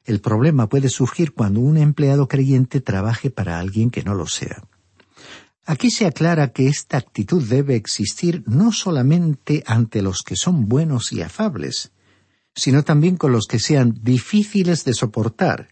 El 0.05 0.21
problema 0.21 0.69
puede 0.69 0.91
surgir 0.91 1.33
cuando 1.33 1.61
un 1.61 1.79
empleado 1.79 2.29
creyente 2.29 2.81
trabaje 2.81 3.31
para 3.31 3.59
alguien 3.59 3.91
que 3.91 4.03
no 4.03 4.15
lo 4.15 4.27
sea. 4.27 4.63
Aquí 5.67 5.91
se 5.91 6.05
aclara 6.05 6.53
que 6.53 6.69
esta 6.69 6.99
actitud 6.99 7.43
debe 7.43 7.75
existir 7.75 8.43
no 8.47 8.71
solamente 8.71 9.65
ante 9.67 10.03
los 10.03 10.23
que 10.23 10.37
son 10.37 10.69
buenos 10.69 11.13
y 11.13 11.23
afables, 11.23 11.93
sino 12.55 12.83
también 12.85 13.17
con 13.17 13.33
los 13.33 13.47
que 13.47 13.59
sean 13.59 13.99
difíciles 14.03 14.85
de 14.85 14.93
soportar, 14.93 15.69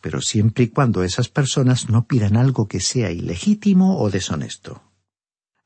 pero 0.00 0.22
siempre 0.22 0.64
y 0.64 0.68
cuando 0.68 1.02
esas 1.02 1.28
personas 1.28 1.90
no 1.90 2.06
pidan 2.06 2.36
algo 2.36 2.68
que 2.68 2.80
sea 2.80 3.10
ilegítimo 3.10 3.98
o 4.00 4.10
deshonesto. 4.10 4.82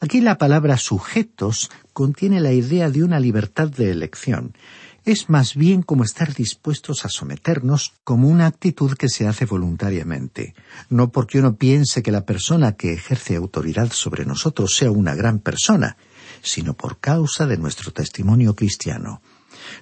Aquí 0.00 0.20
la 0.20 0.36
palabra 0.36 0.78
sujetos 0.78 1.70
contiene 1.92 2.40
la 2.40 2.52
idea 2.52 2.90
de 2.90 3.04
una 3.04 3.20
libertad 3.20 3.68
de 3.68 3.92
elección. 3.92 4.56
Es 5.04 5.28
más 5.28 5.56
bien 5.56 5.82
como 5.82 6.04
estar 6.04 6.32
dispuestos 6.32 7.04
a 7.04 7.08
someternos 7.08 7.92
como 8.04 8.28
una 8.28 8.46
actitud 8.46 8.92
que 8.94 9.08
se 9.08 9.26
hace 9.26 9.46
voluntariamente, 9.46 10.54
no 10.90 11.10
porque 11.10 11.40
uno 11.40 11.56
piense 11.56 12.04
que 12.04 12.12
la 12.12 12.24
persona 12.24 12.76
que 12.76 12.92
ejerce 12.92 13.34
autoridad 13.34 13.90
sobre 13.90 14.24
nosotros 14.24 14.76
sea 14.76 14.92
una 14.92 15.16
gran 15.16 15.40
persona, 15.40 15.96
sino 16.40 16.74
por 16.74 16.98
causa 16.98 17.46
de 17.46 17.56
nuestro 17.56 17.92
testimonio 17.92 18.54
cristiano. 18.54 19.22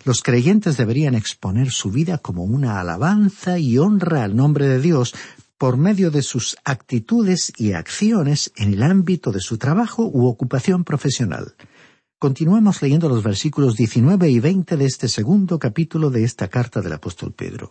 Los 0.05 0.23
creyentes 0.23 0.79
deberían 0.79 1.15
exponer 1.15 1.71
su 1.71 1.91
vida 1.91 2.17
como 2.17 2.45
una 2.45 2.81
alabanza 2.81 3.59
y 3.59 3.77
honra 3.77 4.25
al 4.25 4.35
nombre 4.35 4.69
de 4.69 4.81
Dios 4.81 5.15
por 5.59 5.77
medio 5.77 6.11
de 6.11 6.23
sus 6.23 6.57
actitudes 6.65 7.53
y 7.59 7.73
acciones 7.73 8.53
en 8.57 8.73
el 8.73 8.83
ámbito 8.83 9.33
de 9.33 9.41
su 9.41 9.59
trabajo 9.59 10.09
u 10.11 10.27
ocupación 10.27 10.85
profesional. 10.85 11.55
Continuemos 12.21 12.83
leyendo 12.83 13.09
los 13.09 13.23
versículos 13.23 13.77
19 13.77 14.29
y 14.29 14.41
20 14.41 14.77
de 14.77 14.85
este 14.85 15.09
segundo 15.09 15.59
capítulo 15.59 16.11
de 16.11 16.23
esta 16.23 16.49
carta 16.49 16.83
del 16.83 16.93
apóstol 16.93 17.33
Pedro. 17.33 17.71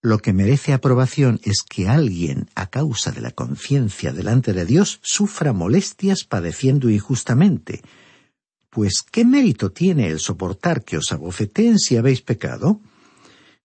Lo 0.00 0.18
que 0.18 0.32
merece 0.32 0.72
aprobación 0.72 1.40
es 1.42 1.64
que 1.68 1.88
alguien, 1.88 2.48
a 2.54 2.68
causa 2.68 3.10
de 3.10 3.20
la 3.20 3.32
conciencia 3.32 4.12
delante 4.12 4.52
de 4.52 4.64
Dios, 4.64 5.00
sufra 5.02 5.52
molestias 5.52 6.22
padeciendo 6.22 6.88
injustamente, 6.88 7.82
pues 8.70 9.02
¿qué 9.02 9.24
mérito 9.24 9.72
tiene 9.72 10.06
el 10.06 10.20
soportar 10.20 10.84
que 10.84 10.98
os 10.98 11.10
abofeteen 11.10 11.80
si 11.80 11.96
habéis 11.96 12.22
pecado? 12.22 12.80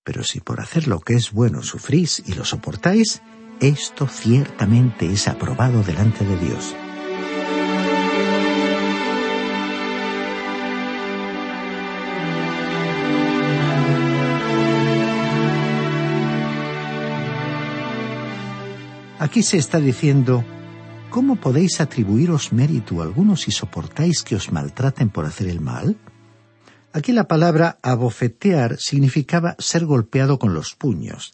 Pero 0.03 0.23
si 0.23 0.39
por 0.39 0.59
hacer 0.59 0.87
lo 0.87 1.01
que 1.01 1.13
es 1.13 1.31
bueno 1.31 1.61
sufrís 1.61 2.23
y 2.25 2.33
lo 2.33 2.45
soportáis, 2.45 3.21
esto 3.59 4.07
ciertamente 4.07 5.13
es 5.13 5.27
aprobado 5.27 5.83
delante 5.83 6.25
de 6.25 6.37
Dios. 6.39 6.75
Aquí 19.23 19.41
se 19.41 19.55
está 19.55 19.79
diciendo, 19.79 20.43
¿cómo 21.09 21.37
podéis 21.37 21.79
atribuiros 21.79 22.51
mérito 22.51 23.01
alguno 23.01 23.37
si 23.37 23.51
soportáis 23.51 24.21
que 24.21 24.35
os 24.35 24.51
maltraten 24.51 25.09
por 25.09 25.23
hacer 25.23 25.47
el 25.47 25.61
mal? 25.61 25.95
Aquí 26.91 27.13
la 27.13 27.23
palabra 27.23 27.79
abofetear 27.81 28.75
significaba 28.79 29.55
ser 29.59 29.85
golpeado 29.85 30.39
con 30.39 30.53
los 30.53 30.75
puños. 30.75 31.33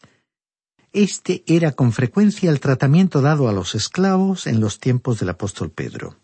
Este 0.94 1.44
era 1.48 1.72
con 1.72 1.92
frecuencia 1.92 2.52
el 2.52 2.60
tratamiento 2.60 3.22
dado 3.22 3.50
a 3.50 3.54
los 3.54 3.74
esclavos 3.74 4.46
en 4.46 4.60
los 4.60 4.80
tiempos 4.80 5.18
del 5.20 5.30
apóstol 5.30 5.72
Pedro. 5.72 6.16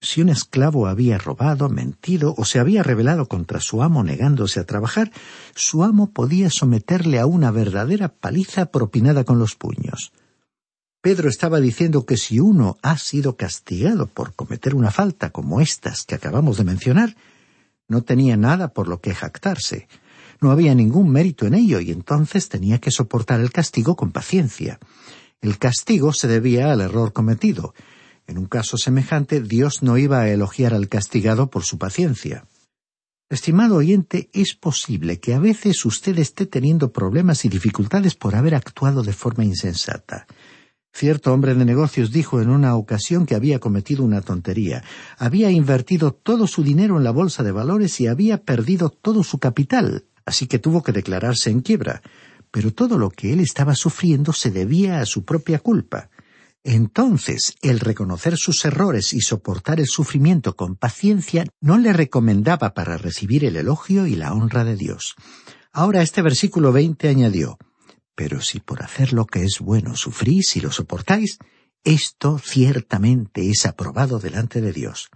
Si 0.00 0.20
un 0.20 0.30
esclavo 0.30 0.88
había 0.88 1.16
robado, 1.16 1.68
mentido 1.68 2.34
o 2.36 2.44
se 2.44 2.58
había 2.58 2.82
rebelado 2.82 3.28
contra 3.28 3.60
su 3.60 3.84
amo 3.84 4.02
negándose 4.02 4.58
a 4.58 4.66
trabajar, 4.66 5.12
su 5.54 5.84
amo 5.84 6.10
podía 6.10 6.50
someterle 6.50 7.20
a 7.20 7.26
una 7.26 7.52
verdadera 7.52 8.08
paliza 8.08 8.72
propinada 8.72 9.22
con 9.22 9.38
los 9.38 9.54
puños. 9.54 10.12
Pedro 11.02 11.28
estaba 11.28 11.58
diciendo 11.58 12.06
que 12.06 12.16
si 12.16 12.38
uno 12.38 12.78
ha 12.80 12.96
sido 12.96 13.36
castigado 13.36 14.06
por 14.06 14.34
cometer 14.34 14.76
una 14.76 14.92
falta 14.92 15.30
como 15.30 15.60
estas 15.60 16.04
que 16.04 16.14
acabamos 16.14 16.58
de 16.58 16.64
mencionar, 16.64 17.16
no 17.88 18.02
tenía 18.02 18.36
nada 18.36 18.68
por 18.68 18.86
lo 18.86 19.00
que 19.00 19.12
jactarse. 19.12 19.88
No 20.40 20.52
había 20.52 20.76
ningún 20.76 21.10
mérito 21.10 21.44
en 21.44 21.54
ello 21.54 21.80
y 21.80 21.90
entonces 21.90 22.48
tenía 22.48 22.78
que 22.78 22.92
soportar 22.92 23.40
el 23.40 23.50
castigo 23.50 23.96
con 23.96 24.12
paciencia. 24.12 24.78
El 25.40 25.58
castigo 25.58 26.12
se 26.12 26.28
debía 26.28 26.72
al 26.72 26.80
error 26.80 27.12
cometido. 27.12 27.74
En 28.28 28.38
un 28.38 28.46
caso 28.46 28.78
semejante, 28.78 29.40
Dios 29.40 29.82
no 29.82 29.98
iba 29.98 30.20
a 30.20 30.30
elogiar 30.30 30.72
al 30.72 30.88
castigado 30.88 31.50
por 31.50 31.64
su 31.64 31.78
paciencia. 31.78 32.46
Estimado 33.28 33.74
oyente, 33.76 34.30
es 34.32 34.54
posible 34.54 35.18
que 35.18 35.34
a 35.34 35.40
veces 35.40 35.84
usted 35.84 36.16
esté 36.20 36.46
teniendo 36.46 36.92
problemas 36.92 37.44
y 37.44 37.48
dificultades 37.48 38.14
por 38.14 38.36
haber 38.36 38.54
actuado 38.54 39.02
de 39.02 39.12
forma 39.12 39.44
insensata. 39.44 40.28
Cierto 40.94 41.32
hombre 41.32 41.54
de 41.54 41.64
negocios 41.64 42.12
dijo 42.12 42.42
en 42.42 42.50
una 42.50 42.76
ocasión 42.76 43.24
que 43.24 43.34
había 43.34 43.58
cometido 43.58 44.04
una 44.04 44.20
tontería. 44.20 44.84
Había 45.16 45.50
invertido 45.50 46.12
todo 46.12 46.46
su 46.46 46.62
dinero 46.62 46.98
en 46.98 47.04
la 47.04 47.10
bolsa 47.10 47.42
de 47.42 47.50
valores 47.50 47.98
y 48.00 48.06
había 48.06 48.42
perdido 48.42 48.90
todo 48.90 49.24
su 49.24 49.38
capital, 49.38 50.04
así 50.26 50.46
que 50.46 50.58
tuvo 50.58 50.82
que 50.82 50.92
declararse 50.92 51.50
en 51.50 51.60
quiebra. 51.60 52.02
Pero 52.50 52.72
todo 52.72 52.98
lo 52.98 53.08
que 53.08 53.32
él 53.32 53.40
estaba 53.40 53.74
sufriendo 53.74 54.34
se 54.34 54.50
debía 54.50 55.00
a 55.00 55.06
su 55.06 55.24
propia 55.24 55.58
culpa. 55.58 56.10
Entonces, 56.62 57.54
el 57.62 57.80
reconocer 57.80 58.36
sus 58.36 58.64
errores 58.64 59.14
y 59.14 59.20
soportar 59.22 59.80
el 59.80 59.86
sufrimiento 59.86 60.54
con 60.54 60.76
paciencia 60.76 61.44
no 61.60 61.78
le 61.78 61.92
recomendaba 61.92 62.74
para 62.74 62.98
recibir 62.98 63.44
el 63.44 63.56
elogio 63.56 64.06
y 64.06 64.14
la 64.14 64.32
honra 64.34 64.62
de 64.62 64.76
Dios. 64.76 65.14
Ahora 65.72 66.02
este 66.02 66.20
versículo 66.20 66.70
veinte 66.70 67.08
añadió 67.08 67.58
pero 68.14 68.40
si 68.40 68.60
por 68.60 68.82
hacer 68.82 69.12
lo 69.12 69.26
que 69.26 69.44
es 69.44 69.58
bueno 69.60 69.96
sufrís 69.96 70.56
y 70.56 70.60
lo 70.60 70.70
soportáis, 70.70 71.38
esto 71.84 72.38
ciertamente 72.38 73.50
es 73.50 73.66
aprobado 73.66 74.18
delante 74.18 74.60
de 74.60 74.72
Dios. 74.72 75.10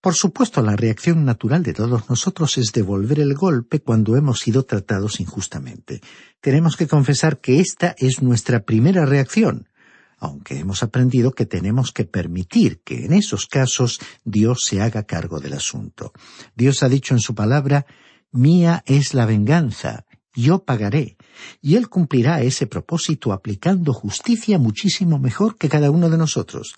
Por 0.00 0.14
supuesto, 0.14 0.62
la 0.62 0.76
reacción 0.76 1.26
natural 1.26 1.62
de 1.62 1.74
todos 1.74 2.08
nosotros 2.08 2.56
es 2.56 2.72
devolver 2.72 3.20
el 3.20 3.34
golpe 3.34 3.80
cuando 3.80 4.16
hemos 4.16 4.40
sido 4.40 4.64
tratados 4.64 5.20
injustamente. 5.20 6.00
Tenemos 6.40 6.76
que 6.76 6.86
confesar 6.86 7.40
que 7.40 7.60
esta 7.60 7.94
es 7.98 8.22
nuestra 8.22 8.64
primera 8.64 9.04
reacción, 9.04 9.68
aunque 10.16 10.58
hemos 10.58 10.82
aprendido 10.82 11.32
que 11.32 11.44
tenemos 11.44 11.92
que 11.92 12.06
permitir 12.06 12.80
que 12.82 13.04
en 13.04 13.12
esos 13.12 13.46
casos 13.46 14.00
Dios 14.24 14.64
se 14.64 14.80
haga 14.80 15.04
cargo 15.04 15.38
del 15.38 15.52
asunto. 15.52 16.12
Dios 16.54 16.82
ha 16.82 16.88
dicho 16.88 17.12
en 17.12 17.20
su 17.20 17.34
palabra, 17.34 17.84
Mía 18.32 18.82
es 18.86 19.12
la 19.12 19.26
venganza, 19.26 20.06
yo 20.34 20.64
pagaré, 20.64 21.16
y 21.60 21.76
Él 21.76 21.88
cumplirá 21.88 22.42
ese 22.42 22.66
propósito 22.66 23.32
aplicando 23.32 23.92
justicia 23.92 24.58
muchísimo 24.58 25.18
mejor 25.18 25.56
que 25.56 25.68
cada 25.68 25.90
uno 25.90 26.10
de 26.10 26.18
nosotros. 26.18 26.74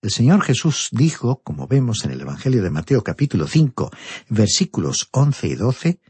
El 0.00 0.10
Señor 0.10 0.42
Jesús 0.42 0.88
dijo, 0.90 1.40
como 1.44 1.68
vemos 1.68 2.04
en 2.04 2.10
el 2.10 2.20
Evangelio 2.20 2.62
de 2.62 2.70
Mateo 2.70 3.04
capítulo 3.04 3.46
cinco, 3.46 3.90
versículos 4.28 5.08
once 5.12 5.46
y 5.46 5.54
doce, 5.54 6.00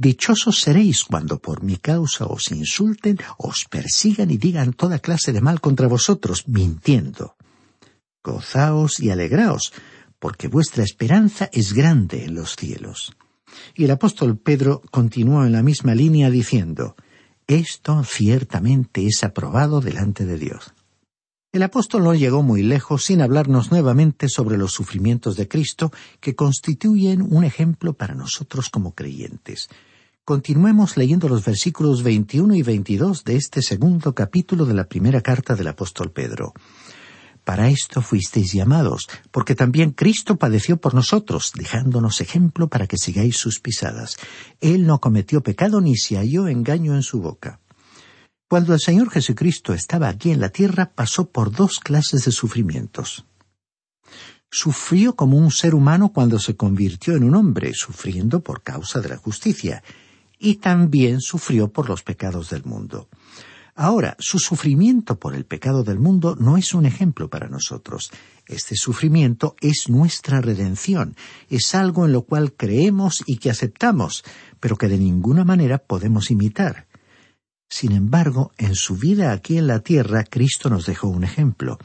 Dichosos 0.00 0.60
seréis 0.60 1.02
cuando 1.02 1.40
por 1.40 1.64
mi 1.64 1.76
causa 1.76 2.24
os 2.26 2.52
insulten, 2.52 3.18
os 3.36 3.66
persigan 3.68 4.30
y 4.30 4.38
digan 4.38 4.72
toda 4.72 5.00
clase 5.00 5.32
de 5.32 5.40
mal 5.40 5.60
contra 5.60 5.88
vosotros, 5.88 6.46
mintiendo. 6.46 7.34
Gozaos 8.22 9.00
y 9.00 9.10
alegraos, 9.10 9.72
porque 10.20 10.46
vuestra 10.46 10.84
esperanza 10.84 11.50
es 11.52 11.72
grande 11.72 12.24
en 12.24 12.36
los 12.36 12.54
cielos. 12.54 13.16
Y 13.74 13.86
el 13.86 13.90
apóstol 13.90 14.38
Pedro 14.38 14.82
continuó 14.92 15.44
en 15.44 15.50
la 15.50 15.64
misma 15.64 15.96
línea 15.96 16.30
diciendo, 16.30 16.94
Esto 17.48 18.04
ciertamente 18.04 19.06
es 19.06 19.24
aprobado 19.24 19.80
delante 19.80 20.26
de 20.26 20.36
Dios. 20.36 20.74
El 21.50 21.62
apóstol 21.62 22.04
no 22.04 22.14
llegó 22.14 22.42
muy 22.42 22.62
lejos 22.62 23.06
sin 23.06 23.22
hablarnos 23.22 23.70
nuevamente 23.70 24.28
sobre 24.28 24.58
los 24.58 24.72
sufrimientos 24.72 25.34
de 25.36 25.48
Cristo 25.48 25.90
que 26.20 26.34
constituyen 26.34 27.22
un 27.22 27.44
ejemplo 27.44 27.94
para 27.94 28.14
nosotros 28.14 28.68
como 28.68 28.94
creyentes. 28.94 29.70
Continuemos 30.26 30.98
leyendo 30.98 31.26
los 31.30 31.42
versículos 31.42 32.02
21 32.02 32.54
y 32.54 32.62
22 32.62 33.24
de 33.24 33.36
este 33.36 33.62
segundo 33.62 34.14
capítulo 34.14 34.66
de 34.66 34.74
la 34.74 34.84
primera 34.84 35.22
carta 35.22 35.54
del 35.54 35.68
apóstol 35.68 36.10
Pedro. 36.10 36.52
Para 37.48 37.70
esto 37.70 38.02
fuisteis 38.02 38.52
llamados, 38.52 39.08
porque 39.30 39.54
también 39.54 39.92
Cristo 39.92 40.36
padeció 40.36 40.76
por 40.76 40.92
nosotros, 40.92 41.52
dejándonos 41.54 42.20
ejemplo 42.20 42.68
para 42.68 42.86
que 42.86 42.98
sigáis 42.98 43.38
sus 43.38 43.58
pisadas. 43.58 44.18
Él 44.60 44.86
no 44.86 45.00
cometió 45.00 45.42
pecado 45.42 45.80
ni 45.80 45.96
se 45.96 46.18
halló 46.18 46.46
engaño 46.46 46.94
en 46.94 47.02
su 47.02 47.22
boca. 47.22 47.58
Cuando 48.50 48.74
el 48.74 48.80
Señor 48.80 49.08
Jesucristo 49.08 49.72
estaba 49.72 50.10
aquí 50.10 50.30
en 50.30 50.40
la 50.40 50.50
tierra, 50.50 50.92
pasó 50.94 51.30
por 51.30 51.50
dos 51.50 51.80
clases 51.80 52.26
de 52.26 52.32
sufrimientos. 52.32 53.24
Sufrió 54.50 55.16
como 55.16 55.38
un 55.38 55.50
ser 55.50 55.74
humano 55.74 56.12
cuando 56.12 56.38
se 56.38 56.54
convirtió 56.54 57.16
en 57.16 57.24
un 57.24 57.34
hombre, 57.34 57.72
sufriendo 57.72 58.40
por 58.40 58.62
causa 58.62 59.00
de 59.00 59.08
la 59.08 59.16
justicia, 59.16 59.82
y 60.38 60.56
también 60.56 61.22
sufrió 61.22 61.72
por 61.72 61.88
los 61.88 62.02
pecados 62.02 62.50
del 62.50 62.64
mundo. 62.64 63.08
Ahora, 63.80 64.16
su 64.18 64.40
sufrimiento 64.40 65.20
por 65.20 65.36
el 65.36 65.44
pecado 65.44 65.84
del 65.84 66.00
mundo 66.00 66.34
no 66.34 66.56
es 66.56 66.74
un 66.74 66.84
ejemplo 66.84 67.30
para 67.30 67.48
nosotros. 67.48 68.10
Este 68.44 68.74
sufrimiento 68.74 69.54
es 69.60 69.88
nuestra 69.88 70.40
redención, 70.40 71.14
es 71.48 71.76
algo 71.76 72.04
en 72.04 72.10
lo 72.10 72.22
cual 72.22 72.54
creemos 72.54 73.22
y 73.24 73.36
que 73.36 73.50
aceptamos, 73.50 74.24
pero 74.58 74.74
que 74.74 74.88
de 74.88 74.98
ninguna 74.98 75.44
manera 75.44 75.78
podemos 75.78 76.32
imitar. 76.32 76.88
Sin 77.70 77.92
embargo, 77.92 78.50
en 78.58 78.74
su 78.74 78.96
vida 78.96 79.30
aquí 79.30 79.58
en 79.58 79.68
la 79.68 79.78
tierra, 79.78 80.24
Cristo 80.24 80.68
nos 80.68 80.84
dejó 80.84 81.06
un 81.06 81.22
ejemplo. 81.22 81.78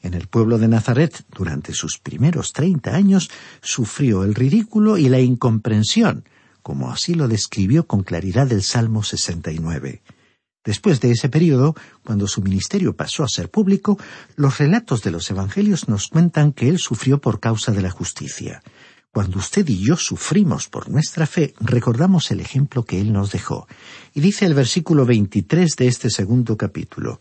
En 0.00 0.14
el 0.14 0.28
pueblo 0.28 0.56
de 0.56 0.68
Nazaret, 0.68 1.26
durante 1.36 1.74
sus 1.74 1.98
primeros 1.98 2.54
treinta 2.54 2.94
años, 2.94 3.30
sufrió 3.60 4.24
el 4.24 4.34
ridículo 4.34 4.96
y 4.96 5.10
la 5.10 5.20
incomprensión, 5.20 6.24
como 6.62 6.90
así 6.90 7.12
lo 7.12 7.28
describió 7.28 7.86
con 7.86 8.02
claridad 8.02 8.50
el 8.50 8.62
Salmo 8.62 9.02
69. 9.02 10.00
Después 10.64 11.00
de 11.00 11.10
ese 11.10 11.28
periodo, 11.28 11.74
cuando 12.04 12.26
su 12.26 12.40
ministerio 12.40 12.96
pasó 12.96 13.22
a 13.22 13.28
ser 13.28 13.50
público, 13.50 13.98
los 14.36 14.58
relatos 14.58 15.02
de 15.02 15.10
los 15.10 15.30
Evangelios 15.30 15.88
nos 15.88 16.08
cuentan 16.08 16.52
que 16.52 16.68
él 16.68 16.78
sufrió 16.78 17.20
por 17.20 17.38
causa 17.38 17.70
de 17.72 17.82
la 17.82 17.90
justicia. 17.90 18.62
Cuando 19.14 19.38
usted 19.38 19.68
y 19.68 19.78
yo 19.78 19.96
sufrimos 19.96 20.68
por 20.68 20.90
nuestra 20.90 21.26
fe, 21.26 21.54
recordamos 21.60 22.32
el 22.32 22.40
ejemplo 22.40 22.84
que 22.84 23.00
Él 23.00 23.12
nos 23.12 23.30
dejó. 23.30 23.68
Y 24.12 24.20
dice 24.20 24.44
el 24.44 24.54
versículo 24.54 25.06
23 25.06 25.76
de 25.76 25.86
este 25.86 26.10
segundo 26.10 26.56
capítulo. 26.56 27.20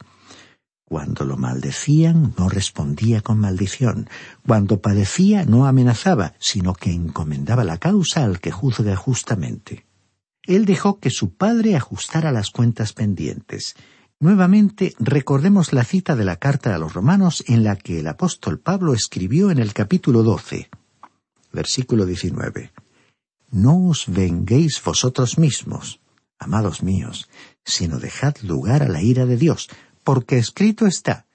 Cuando 0.86 1.24
lo 1.24 1.38
maldecían, 1.38 2.34
no 2.36 2.50
respondía 2.50 3.22
con 3.22 3.40
maldición. 3.40 4.10
Cuando 4.44 4.82
padecía, 4.82 5.46
no 5.46 5.68
amenazaba, 5.68 6.34
sino 6.40 6.74
que 6.74 6.92
encomendaba 6.92 7.64
la 7.64 7.78
causa 7.78 8.24
al 8.24 8.40
que 8.40 8.50
juzga 8.50 8.96
justamente. 8.96 9.86
Él 10.46 10.66
dejó 10.66 11.00
que 11.00 11.10
su 11.10 11.34
padre 11.36 11.76
ajustara 11.76 12.32
las 12.32 12.52
cuentas 12.52 12.94
pendientes. 12.94 13.76
Nuevamente 14.20 14.94
recordemos 15.00 15.74
la 15.74 15.84
cita 15.84 16.16
de 16.16 16.26
la 16.26 16.38
carta 16.38 16.76
a 16.76 16.78
los 16.78 16.94
romanos 16.94 17.44
en 17.48 17.64
la 17.64 17.76
que 17.76 18.00
el 18.00 18.08
apóstol 18.08 18.60
Pablo 18.60 18.94
escribió 18.94 19.52
en 19.52 19.60
el 19.60 19.74
capítulo 19.74 20.24
12 20.24 20.70
versículo 21.54 22.06
19. 22.06 22.74
No 23.52 23.88
os 23.88 24.06
venguéis 24.08 24.82
vosotros 24.84 25.38
mismos, 25.38 26.02
amados 26.40 26.84
míos, 26.84 27.30
sino 27.64 28.00
dejad 28.00 28.36
lugar 28.42 28.82
a 28.84 28.90
la 28.90 29.02
ira 29.02 29.26
de 29.26 29.38
Dios, 29.38 29.70
porque 30.04 30.38
escrito 30.38 30.88
está, 30.88 31.28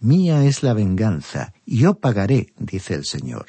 Mía 0.00 0.44
es 0.44 0.62
la 0.62 0.74
venganza, 0.74 1.54
y 1.64 1.78
yo 1.78 1.94
pagaré, 1.94 2.52
dice 2.58 2.94
el 2.94 3.04
Señor. 3.04 3.46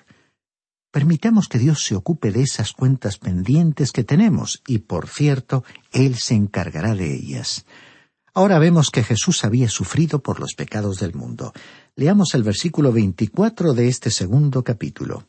Permitamos 0.92 1.48
que 1.48 1.60
Dios 1.60 1.84
se 1.84 1.96
ocupe 1.96 2.32
de 2.32 2.42
esas 2.42 2.72
cuentas 2.72 3.18
pendientes 3.18 3.92
que 3.92 4.04
tenemos, 4.04 4.62
y 4.68 4.80
por 4.80 5.08
cierto, 5.08 5.64
Él 5.92 6.16
se 6.16 6.36
encargará 6.36 6.96
de 6.96 7.14
ellas. 7.14 7.66
Ahora 8.34 8.60
vemos 8.60 8.90
que 8.92 9.04
Jesús 9.04 9.44
había 9.44 9.68
sufrido 9.68 10.20
por 10.20 10.40
los 10.40 10.54
pecados 10.54 11.00
del 11.00 11.16
mundo. 11.16 11.54
Leamos 11.96 12.36
el 12.36 12.44
versículo 12.44 12.92
24 12.92 13.74
de 13.74 13.88
este 13.88 14.12
segundo 14.12 14.64
capítulo. 14.64 15.28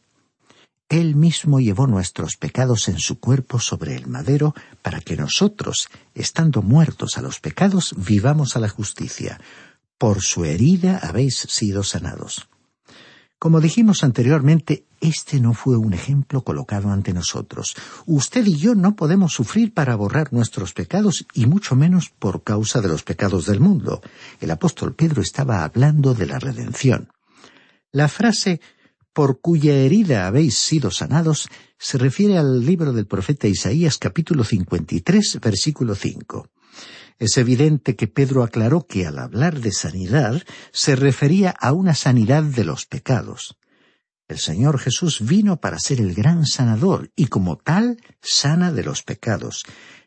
Él 0.88 1.16
mismo 1.16 1.60
llevó 1.60 1.86
nuestros 1.86 2.36
pecados 2.36 2.88
en 2.88 2.98
su 2.98 3.18
cuerpo 3.18 3.60
sobre 3.60 3.94
el 3.94 4.06
madero 4.06 4.54
para 4.80 5.00
que 5.00 5.16
nosotros, 5.16 5.88
estando 6.14 6.62
muertos 6.62 7.18
a 7.18 7.22
los 7.22 7.40
pecados, 7.40 7.94
vivamos 7.96 8.56
a 8.56 8.60
la 8.60 8.70
justicia. 8.70 9.40
Por 9.98 10.22
su 10.22 10.44
herida 10.44 10.98
habéis 11.02 11.34
sido 11.36 11.82
sanados. 11.82 12.47
Como 13.38 13.60
dijimos 13.60 14.02
anteriormente, 14.02 14.86
este 15.00 15.40
no 15.40 15.54
fue 15.54 15.76
un 15.76 15.94
ejemplo 15.94 16.42
colocado 16.42 16.90
ante 16.90 17.12
nosotros. 17.12 17.76
Usted 18.04 18.44
y 18.46 18.56
yo 18.56 18.74
no 18.74 18.96
podemos 18.96 19.32
sufrir 19.32 19.72
para 19.72 19.94
borrar 19.94 20.32
nuestros 20.32 20.72
pecados 20.72 21.24
y 21.34 21.46
mucho 21.46 21.76
menos 21.76 22.10
por 22.10 22.42
causa 22.42 22.80
de 22.80 22.88
los 22.88 23.04
pecados 23.04 23.46
del 23.46 23.60
mundo. 23.60 24.00
El 24.40 24.50
apóstol 24.50 24.94
Pedro 24.94 25.22
estaba 25.22 25.62
hablando 25.62 26.14
de 26.14 26.26
la 26.26 26.40
redención. 26.40 27.10
La 27.92 28.08
frase 28.08 28.60
por 29.12 29.40
cuya 29.40 29.74
herida 29.74 30.28
habéis 30.28 30.58
sido 30.58 30.92
sanados, 30.92 31.48
se 31.76 31.98
refiere 31.98 32.38
al 32.38 32.64
libro 32.64 32.92
del 32.92 33.06
profeta 33.06 33.48
Isaías 33.48 33.98
capítulo 33.98 34.44
53 34.44 35.40
versículo 35.40 35.96
5. 35.96 36.48
Es 37.18 37.36
evidente 37.36 37.96
que 37.96 38.06
Pedro 38.06 38.44
aclaró 38.44 38.86
que 38.86 39.06
al 39.06 39.18
hablar 39.18 39.60
de 39.60 39.72
sanidad 39.72 40.42
se 40.72 40.94
refería 40.94 41.50
a 41.50 41.72
una 41.72 41.94
sanidad 41.94 42.44
de 42.44 42.64
los 42.64 42.86
pecados. 42.86 43.58
El 44.28 44.38
Señor 44.38 44.78
Jesús 44.78 45.26
vino 45.26 45.58
para 45.58 45.78
ser 45.78 46.00
el 46.00 46.14
gran 46.14 46.46
sanador 46.46 47.10
y 47.16 47.26
como 47.26 47.56
tal 47.56 47.96
sana 48.20 48.72
de 48.72 48.84
los 48.84 49.02
pecados. 49.02 49.64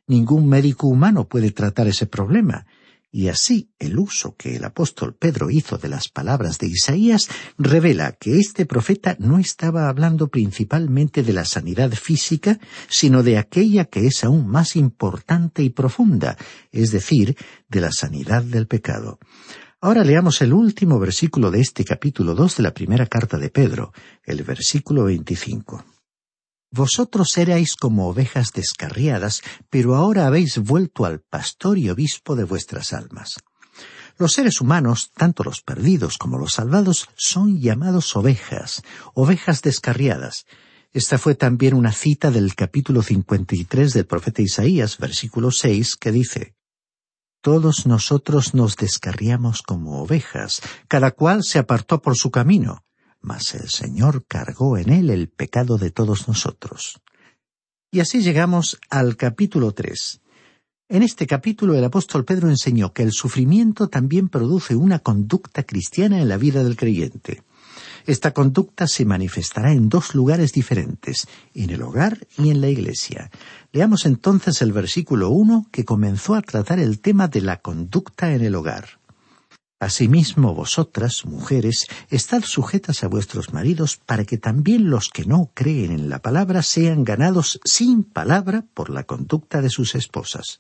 Ningún 0.07 0.47
médico 0.47 0.87
humano 0.87 1.27
puede 1.27 1.51
tratar 1.51 1.87
ese 1.87 2.05
problema, 2.05 2.65
y 3.11 3.27
así 3.27 3.69
el 3.77 3.99
uso 3.99 4.35
que 4.35 4.55
el 4.55 4.63
apóstol 4.63 5.13
Pedro 5.13 5.49
hizo 5.49 5.77
de 5.77 5.89
las 5.89 6.07
palabras 6.07 6.57
de 6.59 6.67
Isaías 6.67 7.27
revela 7.57 8.13
que 8.13 8.37
este 8.37 8.65
profeta 8.65 9.17
no 9.19 9.37
estaba 9.37 9.89
hablando 9.89 10.29
principalmente 10.29 11.21
de 11.21 11.33
la 11.33 11.45
sanidad 11.45 11.91
física, 11.91 12.59
sino 12.87 13.21
de 13.21 13.37
aquella 13.37 13.85
que 13.85 14.07
es 14.07 14.23
aún 14.23 14.47
más 14.47 14.75
importante 14.75 15.61
y 15.61 15.69
profunda, 15.69 16.37
es 16.71 16.91
decir, 16.91 17.35
de 17.67 17.81
la 17.81 17.91
sanidad 17.91 18.43
del 18.43 18.67
pecado. 18.67 19.19
Ahora 19.81 20.03
leamos 20.03 20.41
el 20.41 20.53
último 20.53 20.99
versículo 20.99 21.51
de 21.51 21.59
este 21.59 21.83
capítulo 21.83 22.35
dos 22.35 22.55
de 22.57 22.63
la 22.63 22.73
primera 22.73 23.07
carta 23.07 23.37
de 23.37 23.49
Pedro, 23.49 23.93
el 24.23 24.43
versículo 24.43 25.05
veinticinco. 25.05 25.83
Vosotros 26.73 27.37
erais 27.37 27.75
como 27.75 28.07
ovejas 28.07 28.53
descarriadas, 28.53 29.41
pero 29.69 29.95
ahora 29.95 30.25
habéis 30.25 30.57
vuelto 30.57 31.03
al 31.03 31.19
pastor 31.19 31.77
y 31.77 31.89
obispo 31.89 32.37
de 32.37 32.45
vuestras 32.45 32.93
almas. 32.93 33.39
Los 34.17 34.33
seres 34.33 34.61
humanos, 34.61 35.11
tanto 35.13 35.43
los 35.43 35.61
perdidos 35.61 36.17
como 36.17 36.37
los 36.37 36.53
salvados, 36.53 37.09
son 37.17 37.59
llamados 37.59 38.15
ovejas, 38.15 38.83
ovejas 39.13 39.61
descarriadas. 39.61 40.45
Esta 40.93 41.17
fue 41.17 41.35
también 41.35 41.73
una 41.73 41.91
cita 41.91 42.31
del 42.31 42.55
capítulo 42.55 43.01
53 43.01 43.91
del 43.91 44.05
profeta 44.05 44.41
Isaías, 44.41 44.97
versículo 44.97 45.51
6, 45.51 45.97
que 45.97 46.13
dice, 46.13 46.55
Todos 47.41 47.85
nosotros 47.85 48.53
nos 48.53 48.77
descarriamos 48.77 49.61
como 49.61 50.01
ovejas, 50.01 50.61
cada 50.87 51.11
cual 51.11 51.43
se 51.43 51.59
apartó 51.59 52.01
por 52.01 52.15
su 52.15 52.31
camino, 52.31 52.85
mas 53.21 53.53
el 53.55 53.69
Señor 53.69 54.25
cargó 54.27 54.77
en 54.77 54.91
él 54.91 55.09
el 55.09 55.29
pecado 55.29 55.77
de 55.77 55.91
todos 55.91 56.27
nosotros. 56.27 57.01
Y 57.91 57.99
así 57.99 58.21
llegamos 58.21 58.79
al 58.89 59.17
capítulo 59.17 59.73
tres. 59.73 60.21
En 60.89 61.03
este 61.03 61.27
capítulo 61.27 61.75
el 61.75 61.83
apóstol 61.83 62.25
Pedro 62.25 62.49
enseñó 62.49 62.93
que 62.93 63.03
el 63.03 63.11
sufrimiento 63.11 63.87
también 63.87 64.29
produce 64.29 64.75
una 64.75 64.99
conducta 64.99 65.63
cristiana 65.63 66.21
en 66.21 66.27
la 66.27 66.37
vida 66.37 66.63
del 66.63 66.75
creyente. 66.75 67.43
Esta 68.05 68.31
conducta 68.31 68.87
se 68.87 69.05
manifestará 69.05 69.71
en 69.71 69.89
dos 69.89 70.15
lugares 70.15 70.53
diferentes, 70.53 71.27
en 71.53 71.69
el 71.69 71.81
hogar 71.81 72.27
y 72.37 72.49
en 72.49 72.61
la 72.61 72.69
iglesia. 72.69 73.29
Leamos 73.71 74.05
entonces 74.05 74.61
el 74.61 74.73
versículo 74.73 75.29
uno 75.29 75.67
que 75.71 75.85
comenzó 75.85 76.35
a 76.35 76.41
tratar 76.41 76.79
el 76.79 76.99
tema 76.99 77.27
de 77.27 77.41
la 77.41 77.57
conducta 77.57 78.33
en 78.33 78.41
el 78.41 78.55
hogar. 78.55 79.00
Asimismo 79.81 80.53
vosotras, 80.53 81.25
mujeres, 81.25 81.87
estad 82.11 82.43
sujetas 82.43 83.03
a 83.03 83.07
vuestros 83.07 83.51
maridos 83.51 83.97
para 83.97 84.25
que 84.25 84.37
también 84.37 84.91
los 84.91 85.09
que 85.09 85.25
no 85.25 85.49
creen 85.55 85.91
en 85.91 86.07
la 86.07 86.19
palabra 86.19 86.61
sean 86.61 87.03
ganados 87.03 87.59
sin 87.65 88.03
palabra 88.03 88.63
por 88.75 88.91
la 88.91 89.05
conducta 89.05 89.59
de 89.59 89.71
sus 89.71 89.95
esposas. 89.95 90.59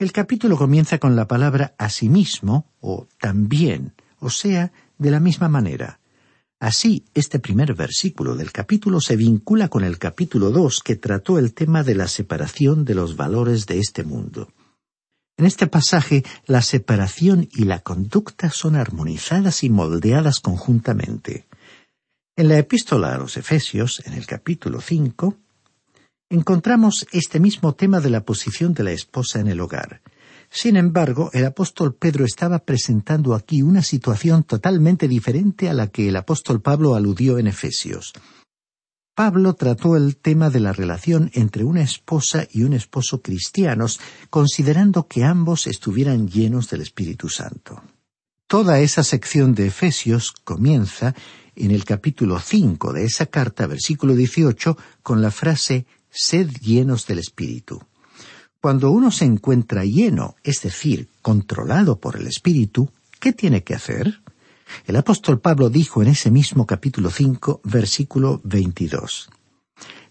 El 0.00 0.10
capítulo 0.10 0.56
comienza 0.56 0.98
con 0.98 1.14
la 1.14 1.28
palabra 1.28 1.76
asimismo 1.78 2.66
o 2.80 3.06
también, 3.20 3.94
o 4.18 4.28
sea, 4.28 4.72
de 4.98 5.12
la 5.12 5.20
misma 5.20 5.48
manera. 5.48 6.00
Así, 6.58 7.04
este 7.14 7.38
primer 7.38 7.74
versículo 7.74 8.34
del 8.34 8.50
capítulo 8.50 9.00
se 9.00 9.14
vincula 9.14 9.68
con 9.68 9.84
el 9.84 9.98
capítulo 9.98 10.50
dos 10.50 10.80
que 10.80 10.96
trató 10.96 11.38
el 11.38 11.54
tema 11.54 11.84
de 11.84 11.94
la 11.94 12.08
separación 12.08 12.84
de 12.84 12.96
los 12.96 13.14
valores 13.14 13.66
de 13.66 13.78
este 13.78 14.02
mundo. 14.02 14.48
En 15.38 15.44
este 15.44 15.66
pasaje, 15.66 16.24
la 16.46 16.62
separación 16.62 17.46
y 17.52 17.64
la 17.64 17.80
conducta 17.80 18.50
son 18.50 18.74
armonizadas 18.74 19.64
y 19.64 19.70
moldeadas 19.70 20.40
conjuntamente. 20.40 21.46
En 22.36 22.48
la 22.48 22.58
epístola 22.58 23.14
a 23.14 23.18
los 23.18 23.36
Efesios, 23.36 24.02
en 24.06 24.14
el 24.14 24.26
capítulo 24.26 24.80
5, 24.80 25.36
encontramos 26.30 27.06
este 27.12 27.38
mismo 27.38 27.74
tema 27.74 28.00
de 28.00 28.10
la 28.10 28.24
posición 28.24 28.72
de 28.72 28.84
la 28.84 28.92
esposa 28.92 29.38
en 29.38 29.48
el 29.48 29.60
hogar. 29.60 30.00
Sin 30.48 30.76
embargo, 30.76 31.30
el 31.34 31.44
apóstol 31.44 31.94
Pedro 31.94 32.24
estaba 32.24 32.60
presentando 32.60 33.34
aquí 33.34 33.60
una 33.60 33.82
situación 33.82 34.42
totalmente 34.42 35.06
diferente 35.06 35.68
a 35.68 35.74
la 35.74 35.88
que 35.88 36.08
el 36.08 36.16
apóstol 36.16 36.62
Pablo 36.62 36.94
aludió 36.94 37.38
en 37.38 37.46
Efesios. 37.46 38.14
Pablo 39.16 39.54
trató 39.54 39.96
el 39.96 40.18
tema 40.18 40.50
de 40.50 40.60
la 40.60 40.74
relación 40.74 41.30
entre 41.32 41.64
una 41.64 41.80
esposa 41.80 42.46
y 42.52 42.64
un 42.64 42.74
esposo 42.74 43.22
cristianos, 43.22 43.98
considerando 44.28 45.08
que 45.08 45.24
ambos 45.24 45.66
estuvieran 45.66 46.28
llenos 46.28 46.68
del 46.68 46.82
Espíritu 46.82 47.30
Santo. 47.30 47.82
Toda 48.46 48.78
esa 48.80 49.02
sección 49.02 49.54
de 49.54 49.68
Efesios 49.68 50.32
comienza 50.44 51.14
en 51.54 51.70
el 51.70 51.86
capítulo 51.86 52.38
5 52.38 52.92
de 52.92 53.04
esa 53.04 53.24
carta, 53.24 53.66
versículo 53.66 54.14
18, 54.14 54.76
con 55.02 55.22
la 55.22 55.30
frase 55.30 55.86
Sed 56.10 56.50
llenos 56.60 57.06
del 57.06 57.18
Espíritu. 57.20 57.80
Cuando 58.60 58.90
uno 58.90 59.10
se 59.10 59.24
encuentra 59.24 59.86
lleno, 59.86 60.36
es 60.44 60.60
decir, 60.60 61.08
controlado 61.22 62.00
por 62.00 62.16
el 62.16 62.26
Espíritu, 62.26 62.90
¿qué 63.18 63.32
tiene 63.32 63.64
que 63.64 63.76
hacer? 63.76 64.20
El 64.86 64.96
apóstol 64.96 65.40
Pablo 65.40 65.70
dijo 65.70 66.02
en 66.02 66.08
ese 66.08 66.30
mismo 66.30 66.66
capítulo 66.66 67.10
5, 67.10 67.60
versículo 67.64 68.40
22. 68.44 69.30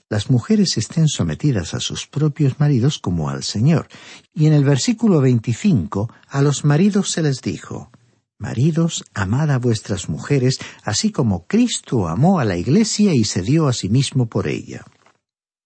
Las 0.08 0.30
mujeres 0.30 0.78
estén 0.78 1.08
sometidas 1.08 1.74
a 1.74 1.80
sus 1.80 2.06
propios 2.06 2.60
maridos 2.60 3.00
como 3.00 3.30
al 3.30 3.44
Señor. 3.44 3.88
Y 4.34 4.46
en 4.46 4.54
el 4.54 4.64
versículo 4.64 5.20
25, 5.20 6.12
a 6.30 6.42
los 6.42 6.64
maridos 6.64 7.12
se 7.12 7.24
les 7.24 7.42
dijo, 7.42 7.90
Maridos, 8.38 9.06
amad 9.14 9.50
a 9.50 9.58
vuestras 9.58 10.10
mujeres, 10.10 10.60
así 10.84 11.12
como 11.12 11.48
Cristo 11.48 12.08
amó 12.08 12.40
a 12.40 12.46
la 12.46 12.58
Iglesia 12.58 13.14
y 13.16 13.24
se 13.24 13.42
dio 13.42 13.68
a 13.68 13.74
sí 13.74 13.90
mismo 13.90 14.28
por 14.28 14.48
ella. 14.48 14.86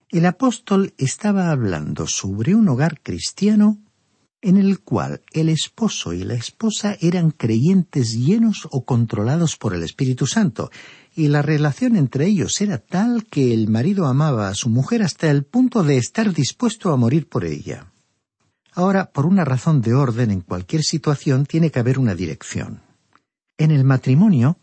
El 0.08 0.26
apóstol 0.26 0.94
estaba 0.98 1.52
hablando 1.52 2.08
sobre 2.08 2.56
un 2.56 2.70
hogar 2.70 3.02
cristiano 3.02 3.80
en 4.42 4.58
el 4.58 4.80
cual 4.80 5.22
el 5.34 5.50
esposo 5.50 6.14
y 6.14 6.24
la 6.24 6.36
esposa 6.36 6.98
eran 7.02 7.32
creyentes 7.32 8.14
llenos 8.18 8.68
o 8.72 8.86
controlados 8.86 9.58
por 9.58 9.74
el 9.74 9.84
Espíritu 9.84 10.28
Santo, 10.28 10.72
y 11.16 11.28
la 11.28 11.42
relación 11.42 11.96
entre 11.96 12.28
ellos 12.28 12.62
era 12.62 12.78
tal 12.78 13.26
que 13.26 13.54
el 13.54 13.68
marido 13.68 14.06
amaba 14.06 14.48
a 14.48 14.56
su 14.56 14.70
mujer 14.70 15.04
hasta 15.04 15.30
el 15.30 15.44
punto 15.44 15.84
de 15.84 15.98
estar 15.98 16.34
dispuesto 16.34 16.94
a 16.94 16.98
morir 16.98 17.28
por 17.28 17.44
ella. 17.44 17.92
Ahora, 18.74 19.12
por 19.12 19.26
una 19.26 19.44
razón 19.44 19.82
de 19.82 19.94
orden, 19.94 20.32
en 20.32 20.42
cualquier 20.42 20.84
situación 20.84 21.46
tiene 21.46 21.72
que 21.72 21.80
haber 21.80 22.00
una 22.00 22.16
dirección. 22.16 22.82
En 23.58 23.72
el 23.72 23.84
matrimonio, 23.84 24.58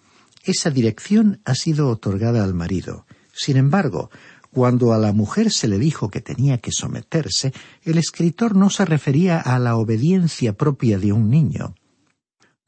esa 0.44 0.70
dirección 0.70 1.42
ha 1.44 1.54
sido 1.54 1.90
otorgada 1.90 2.42
al 2.42 2.54
marido. 2.54 3.04
Sin 3.34 3.58
embargo, 3.58 4.10
cuando 4.52 4.92
a 4.92 4.98
la 4.98 5.12
mujer 5.12 5.50
se 5.50 5.68
le 5.68 5.78
dijo 5.78 6.08
que 6.08 6.20
tenía 6.20 6.58
que 6.58 6.72
someterse, 6.72 7.52
el 7.82 7.98
escritor 7.98 8.56
no 8.56 8.70
se 8.70 8.84
refería 8.84 9.40
a 9.40 9.58
la 9.58 9.76
obediencia 9.76 10.54
propia 10.54 10.98
de 10.98 11.12
un 11.12 11.30
niño. 11.30 11.74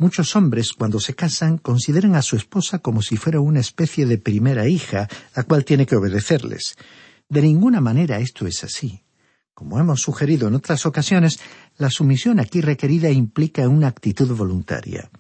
Muchos 0.00 0.36
hombres, 0.36 0.72
cuando 0.74 1.00
se 1.00 1.14
casan, 1.14 1.58
consideran 1.58 2.14
a 2.14 2.22
su 2.22 2.36
esposa 2.36 2.78
como 2.78 3.02
si 3.02 3.16
fuera 3.16 3.40
una 3.40 3.58
especie 3.58 4.06
de 4.06 4.18
primera 4.18 4.68
hija, 4.68 5.08
a 5.34 5.42
cual 5.42 5.64
tiene 5.64 5.86
que 5.86 5.96
obedecerles. 5.96 6.76
De 7.28 7.42
ninguna 7.42 7.80
manera 7.80 8.18
esto 8.20 8.46
es 8.46 8.62
así. 8.62 9.02
Como 9.54 9.80
hemos 9.80 10.00
sugerido 10.00 10.46
en 10.46 10.54
otras 10.54 10.86
ocasiones, 10.86 11.40
la 11.78 11.90
sumisión 11.90 12.38
aquí 12.38 12.60
requerida 12.60 13.10
implica 13.10 13.68
una 13.68 13.88
actitud 13.88 14.28
voluntaria. 14.36 15.10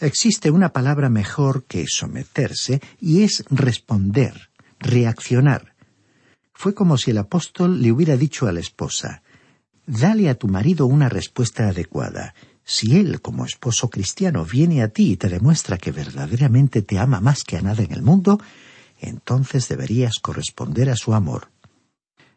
Existe 0.00 0.50
una 0.50 0.72
palabra 0.72 1.10
mejor 1.10 1.64
que 1.64 1.84
someterse 1.86 2.80
y 2.98 3.24
es 3.24 3.44
responder, 3.50 4.48
reaccionar 4.80 5.73
fue 6.54 6.72
como 6.72 6.96
si 6.96 7.10
el 7.10 7.18
apóstol 7.18 7.82
le 7.82 7.92
hubiera 7.92 8.16
dicho 8.16 8.46
a 8.46 8.52
la 8.52 8.60
esposa 8.60 9.22
Dale 9.86 10.30
a 10.30 10.34
tu 10.34 10.48
marido 10.48 10.86
una 10.86 11.10
respuesta 11.10 11.68
adecuada. 11.68 12.34
Si 12.64 12.98
él, 12.98 13.20
como 13.20 13.44
esposo 13.44 13.90
cristiano, 13.90 14.44
viene 14.44 14.82
a 14.82 14.88
ti 14.88 15.12
y 15.12 15.16
te 15.16 15.28
demuestra 15.28 15.76
que 15.76 15.92
verdaderamente 15.92 16.80
te 16.80 16.98
ama 16.98 17.20
más 17.20 17.44
que 17.44 17.58
a 17.58 17.60
nada 17.60 17.82
en 17.82 17.92
el 17.92 18.00
mundo, 18.00 18.40
entonces 18.98 19.68
deberías 19.68 20.18
corresponder 20.22 20.88
a 20.88 20.96
su 20.96 21.12
amor. 21.12 21.48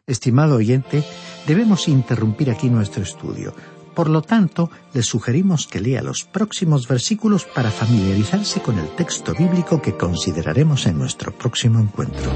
Estimado 0.06 0.56
oyente, 0.56 1.02
debemos 1.46 1.88
interrumpir 1.88 2.50
aquí 2.50 2.68
nuestro 2.68 3.02
estudio. 3.02 3.54
Por 3.94 4.10
lo 4.10 4.20
tanto, 4.20 4.70
le 4.92 5.02
sugerimos 5.02 5.66
que 5.66 5.80
lea 5.80 6.02
los 6.02 6.24
próximos 6.24 6.86
versículos 6.86 7.46
para 7.46 7.70
familiarizarse 7.70 8.60
con 8.60 8.78
el 8.78 8.88
texto 8.90 9.34
bíblico 9.34 9.80
que 9.80 9.96
consideraremos 9.96 10.86
en 10.86 10.98
nuestro 10.98 11.32
próximo 11.36 11.80
encuentro. 11.80 12.30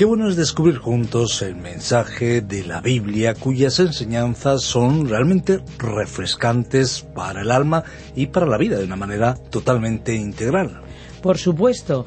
Qué 0.00 0.06
bueno 0.06 0.30
es 0.30 0.36
descubrir 0.36 0.78
juntos 0.78 1.42
el 1.42 1.56
mensaje 1.56 2.40
de 2.40 2.64
la 2.64 2.80
Biblia 2.80 3.34
cuyas 3.34 3.80
enseñanzas 3.80 4.62
son 4.62 5.06
realmente 5.06 5.60
refrescantes 5.76 7.02
para 7.02 7.42
el 7.42 7.50
alma 7.50 7.84
y 8.16 8.28
para 8.28 8.46
la 8.46 8.56
vida 8.56 8.78
de 8.78 8.86
una 8.86 8.96
manera 8.96 9.34
totalmente 9.34 10.14
integral. 10.14 10.80
Por 11.20 11.36
supuesto. 11.36 12.06